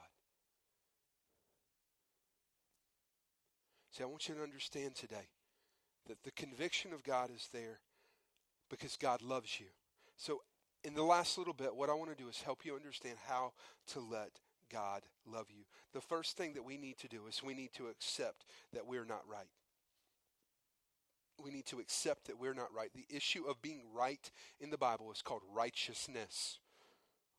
See, 3.90 4.04
I 4.04 4.06
want 4.06 4.28
you 4.28 4.36
to 4.36 4.42
understand 4.44 4.94
today 4.94 5.26
that 6.06 6.22
the 6.22 6.30
conviction 6.30 6.92
of 6.92 7.02
God 7.02 7.30
is 7.34 7.48
there 7.52 7.80
because 8.70 8.96
God 8.96 9.22
loves 9.22 9.58
you. 9.58 9.66
So, 10.16 10.42
in 10.84 10.94
the 10.94 11.02
last 11.02 11.36
little 11.36 11.52
bit, 11.52 11.74
what 11.74 11.90
I 11.90 11.94
want 11.94 12.16
to 12.16 12.22
do 12.22 12.28
is 12.28 12.42
help 12.42 12.64
you 12.64 12.76
understand 12.76 13.16
how 13.26 13.54
to 13.88 13.98
let 13.98 14.30
God 14.72 15.02
love 15.26 15.46
you. 15.48 15.64
The 15.92 16.00
first 16.00 16.36
thing 16.36 16.54
that 16.54 16.64
we 16.64 16.76
need 16.76 16.96
to 16.98 17.08
do 17.08 17.26
is 17.26 17.42
we 17.42 17.54
need 17.54 17.72
to 17.72 17.88
accept 17.88 18.44
that 18.72 18.86
we're 18.86 19.04
not 19.04 19.24
right. 19.28 19.50
We 21.42 21.50
need 21.50 21.66
to 21.66 21.80
accept 21.80 22.28
that 22.28 22.38
we're 22.38 22.54
not 22.54 22.72
right. 22.72 22.90
The 22.94 23.16
issue 23.16 23.46
of 23.48 23.60
being 23.60 23.82
right 23.92 24.30
in 24.60 24.70
the 24.70 24.78
Bible 24.78 25.10
is 25.10 25.22
called 25.22 25.42
righteousness. 25.52 26.60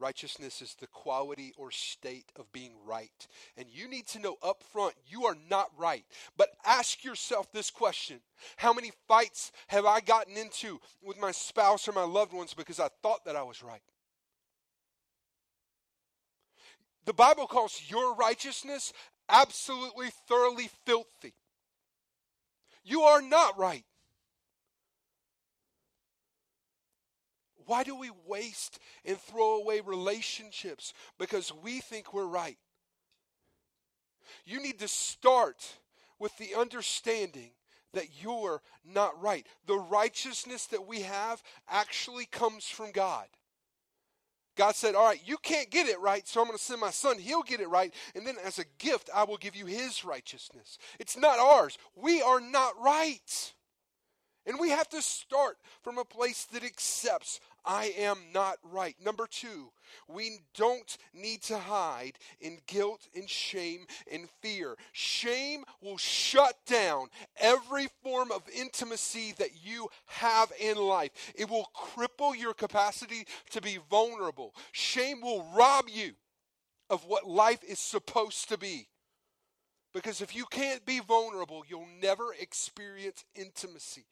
Righteousness 0.02 0.64
is 0.64 0.76
the 0.80 0.88
quality 0.88 1.54
or 1.58 1.70
state 1.70 2.32
of 2.36 2.52
being 2.52 2.74
right. 2.86 3.28
And 3.56 3.68
you 3.70 3.88
need 3.88 4.08
to 4.08 4.20
know 4.20 4.36
up 4.42 4.64
front 4.74 4.96
you 5.08 5.26
are 5.26 5.38
not 5.48 5.70
right. 5.78 6.04
But 6.36 6.50
ask 6.66 7.04
yourself 7.04 7.52
this 7.52 7.70
question 7.70 8.20
How 8.58 8.74
many 8.74 8.92
fights 9.08 9.52
have 9.68 9.86
I 9.86 10.00
gotten 10.00 10.38
into 10.38 10.80
with 11.04 11.20
my 11.20 11.32
spouse 11.32 11.88
or 11.88 11.92
my 11.92 12.04
loved 12.04 12.34
ones 12.34 12.56
because 12.56 12.80
I 12.80 12.90
thought 13.04 13.26
that 13.26 13.36
I 13.36 13.44
was 13.44 13.62
right? 13.62 13.82
The 17.06 17.14
Bible 17.14 17.46
calls 17.46 17.82
your 17.88 18.16
righteousness 18.16 18.94
absolutely 19.30 20.10
thoroughly 20.28 20.70
filthy. 20.86 21.34
You 22.84 23.02
are 23.02 23.22
not 23.22 23.58
right. 23.58 23.86
Why 27.72 27.84
do 27.84 27.96
we 27.96 28.12
waste 28.28 28.80
and 29.06 29.18
throw 29.18 29.56
away 29.56 29.80
relationships? 29.80 30.94
Because 31.18 31.54
we 31.64 31.80
think 31.80 32.14
we're 32.14 32.26
right. 32.26 32.58
You 34.46 34.62
need 34.62 34.80
to 34.80 34.90
start 34.90 35.78
with 36.20 36.38
the 36.38 36.54
understanding 36.60 37.52
that 37.94 38.08
you're 38.22 38.62
not 38.84 39.22
right. 39.22 39.48
The 39.68 39.78
righteousness 39.78 40.66
that 40.66 40.86
we 40.86 41.04
have 41.04 41.42
actually 41.70 42.26
comes 42.26 42.68
from 42.68 42.92
God. 42.92 43.28
God 44.58 44.76
said, 44.76 44.94
All 44.94 45.06
right, 45.06 45.22
you 45.24 45.38
can't 45.38 45.72
get 45.72 45.88
it 45.88 46.02
right, 46.02 46.28
so 46.28 46.42
I'm 46.42 46.48
going 46.48 46.58
to 46.58 46.62
send 46.62 46.82
my 46.82 46.92
son. 46.92 47.20
He'll 47.20 47.42
get 47.42 47.62
it 47.62 47.70
right. 47.70 47.94
And 48.16 48.28
then 48.28 48.36
as 48.44 48.60
a 48.60 48.66
gift, 48.80 49.10
I 49.16 49.24
will 49.24 49.38
give 49.38 49.56
you 49.56 49.66
his 49.66 50.04
righteousness. 50.04 50.78
It's 51.00 51.16
not 51.16 51.40
ours. 51.40 51.78
We 51.96 52.22
are 52.22 52.42
not 52.42 52.74
right. 52.82 53.54
And 54.46 54.60
we 54.60 54.70
have 54.70 54.90
to 54.90 55.02
start 55.02 55.58
from 55.84 55.98
a 55.98 56.06
place 56.06 56.46
that 56.46 56.64
accepts 56.64 57.40
I 57.66 57.94
am 57.98 58.18
not 58.34 58.58
right. 58.64 58.96
Number 59.04 59.28
two, 59.28 59.72
we 60.08 60.40
don't 60.56 60.98
need 61.14 61.44
to 61.44 61.58
hide 61.58 62.14
in 62.40 62.60
guilt 62.66 63.08
and 63.16 63.30
shame 63.30 63.86
and 64.12 64.28
fear. 64.42 64.76
Shame 64.92 65.64
will 65.82 65.98
shut 65.98 66.56
down 66.66 67.08
every 67.40 67.88
form 68.04 68.32
of 68.32 68.42
intimacy 68.56 69.34
that 69.38 69.64
you 69.64 69.90
have 70.08 70.52
in 70.60 70.78
life, 70.78 71.12
it 71.36 71.50
will 71.50 71.70
cripple 71.76 72.38
your 72.38 72.54
capacity 72.54 73.28
to 73.52 73.62
be 73.62 73.80
vulnerable. 73.90 74.56
Shame 74.72 75.22
will 75.22 75.46
rob 75.56 75.86
you 75.88 76.14
of 76.90 77.06
what 77.06 77.28
life 77.28 77.64
is 77.64 77.80
supposed 77.80 78.50
to 78.50 78.58
be. 78.58 78.88
Because 79.94 80.22
if 80.22 80.36
you 80.36 80.46
can't 80.46 80.86
be 80.86 81.00
vulnerable, 81.00 81.64
you'll 81.68 81.88
never 82.02 82.34
experience 82.40 83.26
intimacy. 83.36 84.06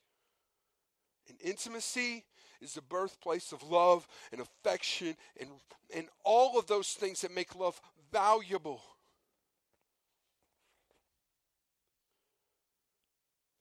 And 1.27 1.38
intimacy 1.41 2.25
is 2.62 2.74
the 2.74 2.82
birthplace 2.82 3.52
of 3.52 3.63
love 3.63 4.08
and 4.32 4.41
affection 4.41 5.15
and, 5.39 5.50
and 5.95 6.08
all 6.24 6.58
of 6.58 6.67
those 6.67 6.89
things 6.89 7.22
that 7.22 7.34
make 7.34 7.56
love 7.56 7.80
valuable. 8.12 8.82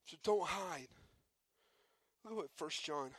So 0.07 0.17
don't 0.23 0.47
hide. 0.47 0.89
Look 2.25 2.33
at 2.33 2.37
what 2.37 2.51
1 2.59 2.71
John 2.83 3.11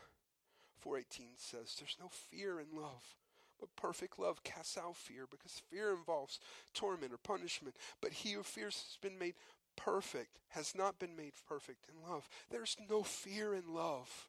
4:18 0.84 1.38
says. 1.38 1.76
There's 1.78 1.98
no 2.00 2.10
fear 2.10 2.60
in 2.60 2.68
love, 2.74 3.15
but 3.60 3.76
perfect 3.76 4.18
love 4.18 4.44
casts 4.44 4.78
out 4.78 4.96
fear 4.96 5.28
because 5.30 5.62
fear 5.70 5.92
involves 5.92 6.39
torment 6.74 7.13
or 7.13 7.18
punishment. 7.18 7.76
But 8.02 8.13
he 8.13 8.34
who 8.34 8.44
fears 8.44 8.76
has 8.88 8.98
been 9.02 9.20
made 9.20 9.36
perfect, 9.76 10.39
has 10.50 10.74
not 10.76 11.00
been 11.00 11.15
made 11.15 11.34
perfect 11.48 11.86
in 11.89 12.10
love. 12.10 12.28
There's 12.50 12.76
no 12.89 13.04
fear 13.04 13.54
in 13.54 13.74
love. 13.74 14.29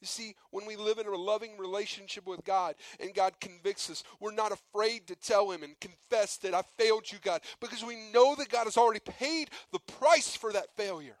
You 0.00 0.06
see, 0.06 0.34
when 0.50 0.64
we 0.66 0.76
live 0.76 0.98
in 0.98 1.06
a 1.06 1.14
loving 1.14 1.58
relationship 1.58 2.26
with 2.26 2.42
God 2.44 2.74
and 2.98 3.12
God 3.12 3.38
convicts 3.38 3.90
us, 3.90 4.02
we're 4.18 4.32
not 4.32 4.52
afraid 4.52 5.06
to 5.08 5.14
tell 5.14 5.50
Him 5.50 5.62
and 5.62 5.78
confess 5.78 6.38
that 6.38 6.54
I 6.54 6.62
failed 6.78 7.10
you, 7.10 7.18
God, 7.20 7.42
because 7.60 7.84
we 7.84 7.96
know 8.12 8.34
that 8.36 8.48
God 8.48 8.64
has 8.64 8.78
already 8.78 9.00
paid 9.00 9.50
the 9.72 9.78
price 9.78 10.34
for 10.34 10.52
that 10.52 10.74
failure. 10.74 11.16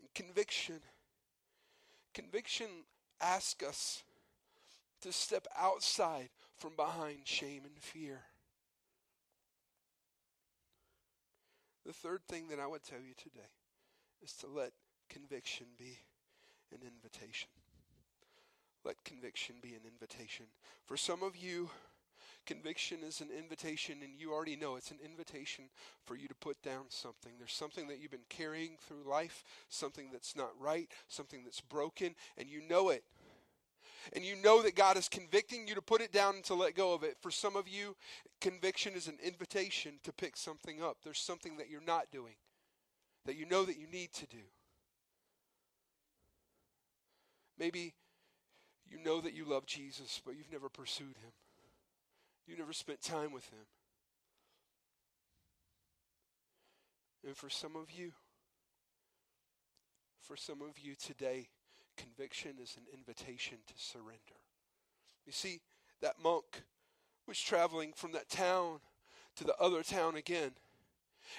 And 0.00 0.08
conviction. 0.14 0.78
Conviction 2.14 2.68
asks 3.20 3.66
us 3.66 4.02
to 5.00 5.12
step 5.12 5.48
outside 5.58 6.28
from 6.58 6.76
behind 6.76 7.20
shame 7.24 7.62
and 7.64 7.76
fear. 7.80 8.20
The 11.84 11.92
third 11.92 12.20
thing 12.28 12.46
that 12.50 12.60
I 12.60 12.68
would 12.68 12.84
tell 12.84 13.00
you 13.00 13.14
today 13.16 13.48
is 14.22 14.32
to 14.34 14.46
let 14.46 14.72
conviction 15.08 15.66
be 15.78 15.98
an 16.72 16.80
invitation. 16.86 17.48
Let 18.84 19.02
conviction 19.04 19.56
be 19.62 19.70
an 19.70 19.82
invitation. 19.86 20.46
For 20.86 20.96
some 20.96 21.22
of 21.22 21.36
you, 21.36 21.70
conviction 22.46 22.98
is 23.06 23.20
an 23.20 23.28
invitation, 23.36 23.98
and 24.02 24.18
you 24.18 24.32
already 24.32 24.56
know 24.56 24.76
it's 24.76 24.90
an 24.90 24.98
invitation 25.04 25.66
for 26.04 26.16
you 26.16 26.26
to 26.28 26.34
put 26.34 26.60
down 26.62 26.84
something. 26.88 27.32
There's 27.38 27.52
something 27.52 27.88
that 27.88 28.00
you've 28.00 28.10
been 28.10 28.20
carrying 28.28 28.76
through 28.80 29.08
life, 29.08 29.44
something 29.68 30.08
that's 30.12 30.34
not 30.36 30.50
right, 30.60 30.88
something 31.08 31.44
that's 31.44 31.60
broken, 31.60 32.14
and 32.36 32.48
you 32.48 32.62
know 32.68 32.90
it. 32.90 33.04
And 34.14 34.24
you 34.24 34.34
know 34.42 34.62
that 34.62 34.74
God 34.74 34.96
is 34.96 35.08
convicting 35.08 35.68
you 35.68 35.76
to 35.76 35.82
put 35.82 36.00
it 36.00 36.12
down 36.12 36.34
and 36.34 36.44
to 36.44 36.54
let 36.54 36.74
go 36.74 36.92
of 36.92 37.04
it. 37.04 37.16
For 37.20 37.30
some 37.30 37.54
of 37.54 37.68
you, 37.68 37.94
conviction 38.40 38.94
is 38.94 39.06
an 39.06 39.18
invitation 39.22 40.00
to 40.02 40.12
pick 40.12 40.36
something 40.36 40.82
up. 40.82 40.96
There's 41.04 41.20
something 41.20 41.56
that 41.58 41.70
you're 41.70 41.80
not 41.86 42.10
doing 42.10 42.34
that 43.26 43.36
you 43.36 43.46
know 43.46 43.64
that 43.64 43.78
you 43.78 43.86
need 43.86 44.12
to 44.14 44.26
do. 44.26 44.42
Maybe 47.58 47.94
you 48.90 48.98
know 49.04 49.20
that 49.20 49.34
you 49.34 49.44
love 49.44 49.66
Jesus, 49.66 50.20
but 50.24 50.36
you've 50.36 50.52
never 50.52 50.68
pursued 50.68 51.16
him. 51.16 51.32
You 52.46 52.56
never 52.56 52.72
spent 52.72 53.00
time 53.00 53.32
with 53.32 53.48
him. 53.50 53.66
And 57.24 57.36
for 57.36 57.48
some 57.48 57.76
of 57.76 57.90
you, 57.92 58.12
for 60.20 60.36
some 60.36 60.60
of 60.60 60.78
you 60.78 60.94
today, 60.96 61.48
conviction 61.96 62.52
is 62.60 62.76
an 62.76 62.84
invitation 62.92 63.58
to 63.66 63.74
surrender. 63.76 64.18
You 65.24 65.32
see, 65.32 65.60
that 66.00 66.16
monk 66.22 66.62
was 67.28 67.38
traveling 67.40 67.92
from 67.94 68.12
that 68.12 68.28
town 68.28 68.80
to 69.36 69.44
the 69.44 69.56
other 69.56 69.82
town 69.82 70.16
again. 70.16 70.52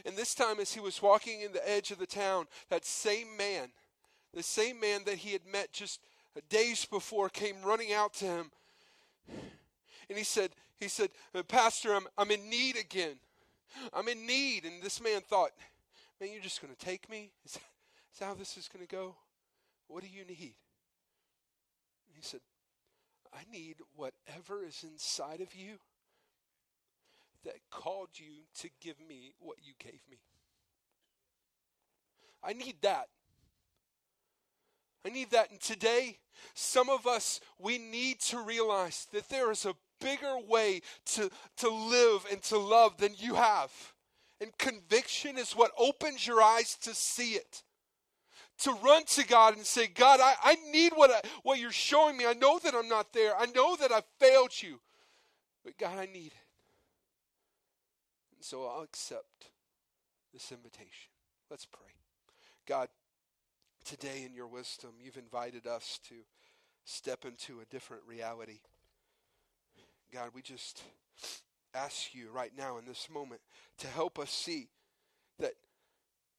And 0.05 0.15
this 0.15 0.33
time, 0.33 0.59
as 0.59 0.73
he 0.73 0.79
was 0.79 1.01
walking 1.01 1.41
in 1.41 1.53
the 1.53 1.69
edge 1.69 1.91
of 1.91 1.99
the 1.99 2.05
town, 2.05 2.45
that 2.69 2.85
same 2.85 3.37
man, 3.37 3.69
the 4.33 4.43
same 4.43 4.79
man 4.79 5.01
that 5.05 5.17
he 5.17 5.31
had 5.31 5.45
met 5.45 5.71
just 5.71 5.99
days 6.49 6.85
before, 6.85 7.29
came 7.29 7.55
running 7.63 7.93
out 7.93 8.13
to 8.15 8.25
him. 8.25 8.51
And 10.09 10.17
he 10.17 10.23
said, 10.23 10.51
he 10.79 10.87
said, 10.87 11.09
uh, 11.33 11.43
Pastor, 11.43 11.93
I'm, 11.93 12.07
I'm 12.17 12.31
in 12.31 12.49
need 12.49 12.77
again. 12.77 13.15
I'm 13.93 14.07
in 14.07 14.25
need. 14.25 14.65
And 14.65 14.81
this 14.81 15.01
man 15.01 15.21
thought, 15.21 15.51
man, 16.19 16.31
you're 16.31 16.41
just 16.41 16.61
going 16.61 16.73
to 16.73 16.85
take 16.85 17.09
me? 17.09 17.31
Is 17.45 17.53
that, 17.53 17.63
is 18.13 18.19
that 18.19 18.25
how 18.25 18.33
this 18.33 18.57
is 18.57 18.67
going 18.67 18.85
to 18.85 18.95
go? 18.95 19.15
What 19.87 20.03
do 20.03 20.09
you 20.09 20.25
need? 20.25 20.55
And 22.07 22.15
he 22.15 22.21
said, 22.21 22.41
I 23.33 23.41
need 23.51 23.77
whatever 23.95 24.65
is 24.65 24.83
inside 24.83 25.41
of 25.41 25.55
you 25.55 25.77
that 27.45 27.55
called 27.71 28.09
you 28.15 28.43
to 28.59 28.69
give 28.81 28.95
me 29.07 29.33
what 29.39 29.57
you 29.61 29.73
gave 29.79 30.01
me. 30.09 30.17
I 32.43 32.53
need 32.53 32.75
that. 32.81 33.07
I 35.05 35.09
need 35.09 35.31
that. 35.31 35.51
And 35.51 35.59
today, 35.59 36.17
some 36.53 36.89
of 36.89 37.07
us, 37.07 37.39
we 37.59 37.77
need 37.77 38.19
to 38.21 38.39
realize 38.39 39.07
that 39.11 39.29
there 39.29 39.51
is 39.51 39.65
a 39.65 39.75
bigger 39.99 40.37
way 40.47 40.81
to, 41.05 41.29
to 41.57 41.69
live 41.69 42.25
and 42.31 42.41
to 42.43 42.57
love 42.57 42.97
than 42.97 43.13
you 43.17 43.35
have. 43.35 43.71
And 44.41 44.57
conviction 44.57 45.37
is 45.37 45.53
what 45.53 45.71
opens 45.77 46.27
your 46.27 46.41
eyes 46.41 46.75
to 46.83 46.93
see 46.93 47.31
it. 47.31 47.63
To 48.59 48.71
run 48.83 49.03
to 49.05 49.25
God 49.25 49.55
and 49.55 49.65
say, 49.65 49.87
God, 49.87 50.19
I, 50.21 50.35
I 50.43 50.55
need 50.71 50.93
what, 50.95 51.11
I, 51.11 51.21
what 51.43 51.59
you're 51.59 51.71
showing 51.71 52.17
me. 52.17 52.25
I 52.25 52.33
know 52.33 52.59
that 52.59 52.75
I'm 52.75 52.87
not 52.87 53.11
there. 53.13 53.35
I 53.37 53.45
know 53.47 53.75
that 53.77 53.91
I've 53.91 54.05
failed 54.19 54.51
you. 54.61 54.79
But 55.63 55.77
God, 55.77 55.97
I 55.97 56.05
need 56.05 56.27
it. 56.27 56.42
So 58.43 58.65
I'll 58.65 58.83
accept 58.83 59.51
this 60.33 60.51
invitation. 60.51 61.11
Let's 61.49 61.65
pray. 61.65 61.87
God, 62.67 62.89
today 63.85 64.23
in 64.25 64.35
your 64.35 64.47
wisdom, 64.47 64.91
you've 65.01 65.15
invited 65.15 65.65
us 65.65 65.97
to 66.09 66.15
step 66.83 67.23
into 67.23 67.61
a 67.61 67.65
different 67.71 68.03
reality. 68.05 68.59
God, 70.13 70.31
we 70.35 70.41
just 70.41 70.83
ask 71.73 72.13
you 72.13 72.31
right 72.33 72.51
now 72.57 72.77
in 72.77 72.85
this 72.85 73.07
moment 73.09 73.39
to 73.77 73.87
help 73.87 74.19
us 74.19 74.29
see 74.29 74.67
that 75.39 75.53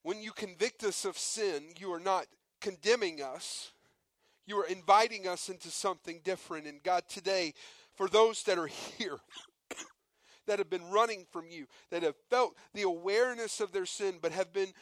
when 0.02 0.20
you 0.20 0.32
convict 0.32 0.84
us 0.84 1.06
of 1.06 1.16
sin, 1.16 1.62
you 1.78 1.90
are 1.90 2.00
not 2.00 2.26
condemning 2.60 3.22
us. 3.22 3.72
You 4.46 4.58
are 4.58 4.66
inviting 4.66 5.26
us 5.26 5.48
into 5.48 5.70
something 5.70 6.20
different. 6.22 6.66
And 6.66 6.82
God, 6.82 7.04
today, 7.08 7.54
for 7.94 8.08
those 8.08 8.42
that 8.42 8.58
are 8.58 8.66
here, 8.98 9.20
that 10.46 10.58
have 10.58 10.70
been 10.70 10.90
running 10.90 11.26
from 11.30 11.46
you, 11.48 11.66
that 11.90 12.02
have 12.02 12.16
felt 12.30 12.56
the 12.72 12.82
awareness 12.82 13.60
of 13.60 13.72
their 13.72 13.86
sin, 13.86 14.18
but 14.20 14.32
have 14.32 14.52
been 14.52 14.72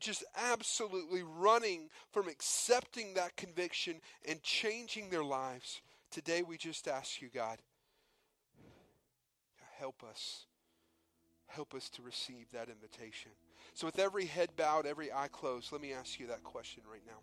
just 0.00 0.24
absolutely 0.36 1.22
running 1.22 1.88
from 2.10 2.28
accepting 2.28 3.14
that 3.14 3.36
conviction 3.36 4.00
and 4.28 4.42
changing 4.42 5.10
their 5.10 5.24
lives. 5.24 5.80
Today, 6.10 6.42
we 6.42 6.56
just 6.56 6.88
ask 6.88 7.20
you, 7.20 7.28
God, 7.32 7.58
help 9.78 10.02
us. 10.02 10.46
Help 11.46 11.74
us 11.74 11.88
to 11.90 12.02
receive 12.02 12.50
that 12.52 12.68
invitation. 12.68 13.30
So, 13.74 13.86
with 13.86 13.98
every 13.98 14.26
head 14.26 14.50
bowed, 14.56 14.86
every 14.86 15.12
eye 15.12 15.28
closed, 15.30 15.70
let 15.72 15.80
me 15.80 15.92
ask 15.92 16.18
you 16.18 16.26
that 16.26 16.42
question 16.42 16.82
right 16.90 17.02
now. 17.06 17.18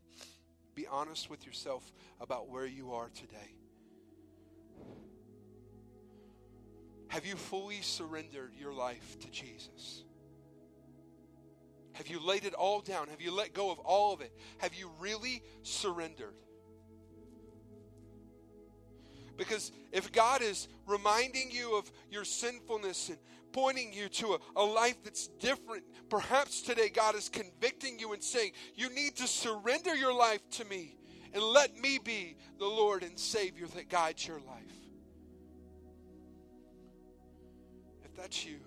Be 0.76 0.88
honest 0.88 1.30
with 1.30 1.46
yourself 1.46 1.92
about 2.20 2.50
where 2.50 2.66
you 2.66 2.94
are 2.94 3.10
today. 3.14 3.54
Have 7.14 7.28
you 7.28 7.36
fully 7.36 7.80
surrendered 7.82 8.54
your 8.60 8.74
life 8.74 9.20
to 9.20 9.30
Jesus? 9.30 10.04
Have 11.92 12.08
you 12.08 12.20
laid 12.20 12.44
it 12.44 12.56
all 12.56 12.82
down? 12.82 13.08
Have 13.10 13.22
you 13.22 13.32
let 13.32 13.54
go 13.54 13.70
of 13.70 13.78
all 13.78 14.14
of 14.14 14.22
it? 14.22 14.36
Have 14.58 14.74
you 14.74 14.90
really 15.00 15.44
surrendered? 15.62 16.34
Because 19.38 19.72
if 19.92 20.12
God 20.12 20.42
is 20.42 20.68
reminding 20.88 21.52
you 21.52 21.78
of 21.78 21.92
your 22.10 22.26
sinfulness 22.26 23.10
and 23.10 23.20
pointing 23.52 23.94
you 23.94 24.10
to 24.10 24.30
a, 24.30 24.40
a, 24.56 24.64
life 24.64 24.96
that's 25.04 25.28
different, 25.28 25.84
perhaps 26.10 26.64
today 26.64 26.90
God 26.90 27.14
is 27.14 27.30
convicting 27.30 28.00
you 28.00 28.14
and 28.14 28.24
saying, 28.24 28.54
You 28.74 28.90
need 28.90 29.18
to 29.18 29.28
surrender 29.28 29.96
your 29.96 30.16
life 30.16 30.42
to 30.54 30.66
me 30.66 30.98
and 31.32 31.44
let 31.44 31.78
me 31.78 32.00
be 32.04 32.38
the 32.58 32.66
Lord 32.66 33.04
and 33.04 33.20
Savior 33.20 33.68
that 33.76 33.88
guides 33.88 34.28
your 34.28 34.40
life. 34.40 34.83
That's 38.24 38.46
you, 38.46 38.58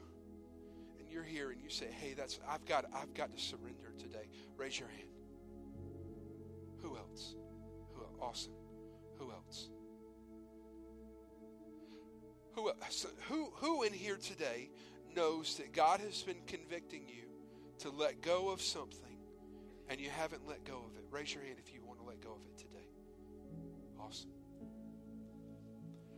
and 0.98 1.09
you're 1.11 1.24
here 1.24 1.50
and 1.50 1.59
you 1.62 1.70
say, 1.70 1.86
Hey, 1.90 2.12
that's 2.12 2.38
I've 2.46 2.66
got 2.66 2.84
I've 2.94 3.14
got 3.14 3.34
to 3.34 3.42
surrender 3.42 3.94
today, 3.98 4.28
raise 4.59 4.78
your 4.78 4.90
hand. 4.90 5.09
Who 6.82 6.94
else? 6.98 7.34
Who 7.94 8.02
awesome. 8.20 8.52
Who 9.18 9.30
else? 9.30 9.70
Who, 12.54 12.70
who, 13.28 13.50
who 13.57 13.82
in 13.82 13.94
here 13.94 14.16
today 14.16 14.70
knows 15.14 15.57
that 15.57 15.72
God 15.72 16.00
has 16.00 16.22
been 16.22 16.42
convicting 16.46 17.07
you 17.09 17.24
to 17.78 17.90
let 17.90 18.20
go 18.20 18.50
of 18.50 18.61
something 18.61 19.18
and 19.88 20.00
you 20.00 20.11
haven't 20.11 20.46
let 20.46 20.64
go 20.64 20.76
of 20.76 20.96
it? 20.96 21.04
Raise 21.11 21.34
your 21.34 21.42
hand 21.44 21.57
if 21.59 21.72
you 21.72 21.80
want 21.82 21.98
to 22.00 22.07
let 22.07 22.20
go 22.20 22.30
of 22.30 22.40
it 22.46 22.59
today. 22.59 22.88
Awesome. 24.00 24.30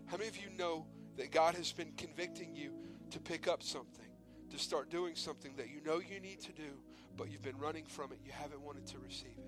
How 0.06 0.16
many 0.16 0.28
of 0.28 0.36
you 0.36 0.50
know 0.56 0.86
that 1.16 1.30
God 1.32 1.54
has 1.54 1.72
been 1.72 1.92
convicting 1.96 2.54
you 2.54 2.72
to 3.10 3.20
pick 3.20 3.48
up 3.48 3.62
something, 3.62 4.06
to 4.50 4.58
start 4.58 4.90
doing 4.90 5.14
something 5.14 5.52
that 5.56 5.68
you 5.68 5.80
know 5.84 6.00
you 6.00 6.20
need 6.20 6.40
to 6.40 6.52
do, 6.52 6.70
but 7.16 7.30
you've 7.30 7.42
been 7.42 7.58
running 7.58 7.84
from 7.86 8.12
it, 8.12 8.18
you 8.24 8.32
haven't 8.32 8.60
wanted 8.60 8.86
to 8.86 8.98
receive 8.98 9.36
it? 9.36 9.44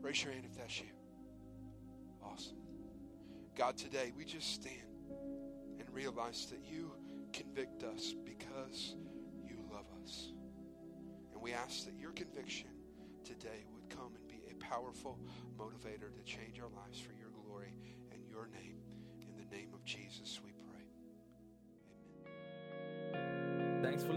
Raise 0.00 0.22
your 0.22 0.32
hand 0.32 0.44
if 0.44 0.56
that's 0.56 0.80
you. 0.80 0.86
Awesome. 2.22 2.56
God, 3.56 3.76
today 3.76 4.12
we 4.16 4.24
just 4.24 4.52
stand 4.54 4.82
and 5.78 5.88
realize 5.92 6.46
that 6.46 6.60
you 6.68 6.92
convict 7.32 7.82
us 7.84 8.14
because 8.24 8.96
you 9.46 9.56
love 9.72 9.86
us. 10.02 10.32
And 11.32 11.40
we 11.40 11.52
ask 11.52 11.84
that 11.84 11.94
your 11.98 12.12
conviction 12.12 12.68
today 13.24 13.64
would 13.72 13.88
come 13.88 14.12
and 14.14 14.28
be 14.28 14.42
a 14.50 14.54
powerful 14.56 15.18
motivator 15.58 16.14
to 16.14 16.22
change 16.24 16.60
our 16.60 16.70
lives 16.70 17.00
for 17.00 17.12
your 17.12 17.30
glory 17.30 17.74
and 18.12 18.20
your 18.28 18.48
name. 18.48 18.76
In 19.20 19.36
the 19.36 19.56
name 19.56 19.68
of 19.72 19.84
Jesus, 19.84 20.40
we 20.44 20.53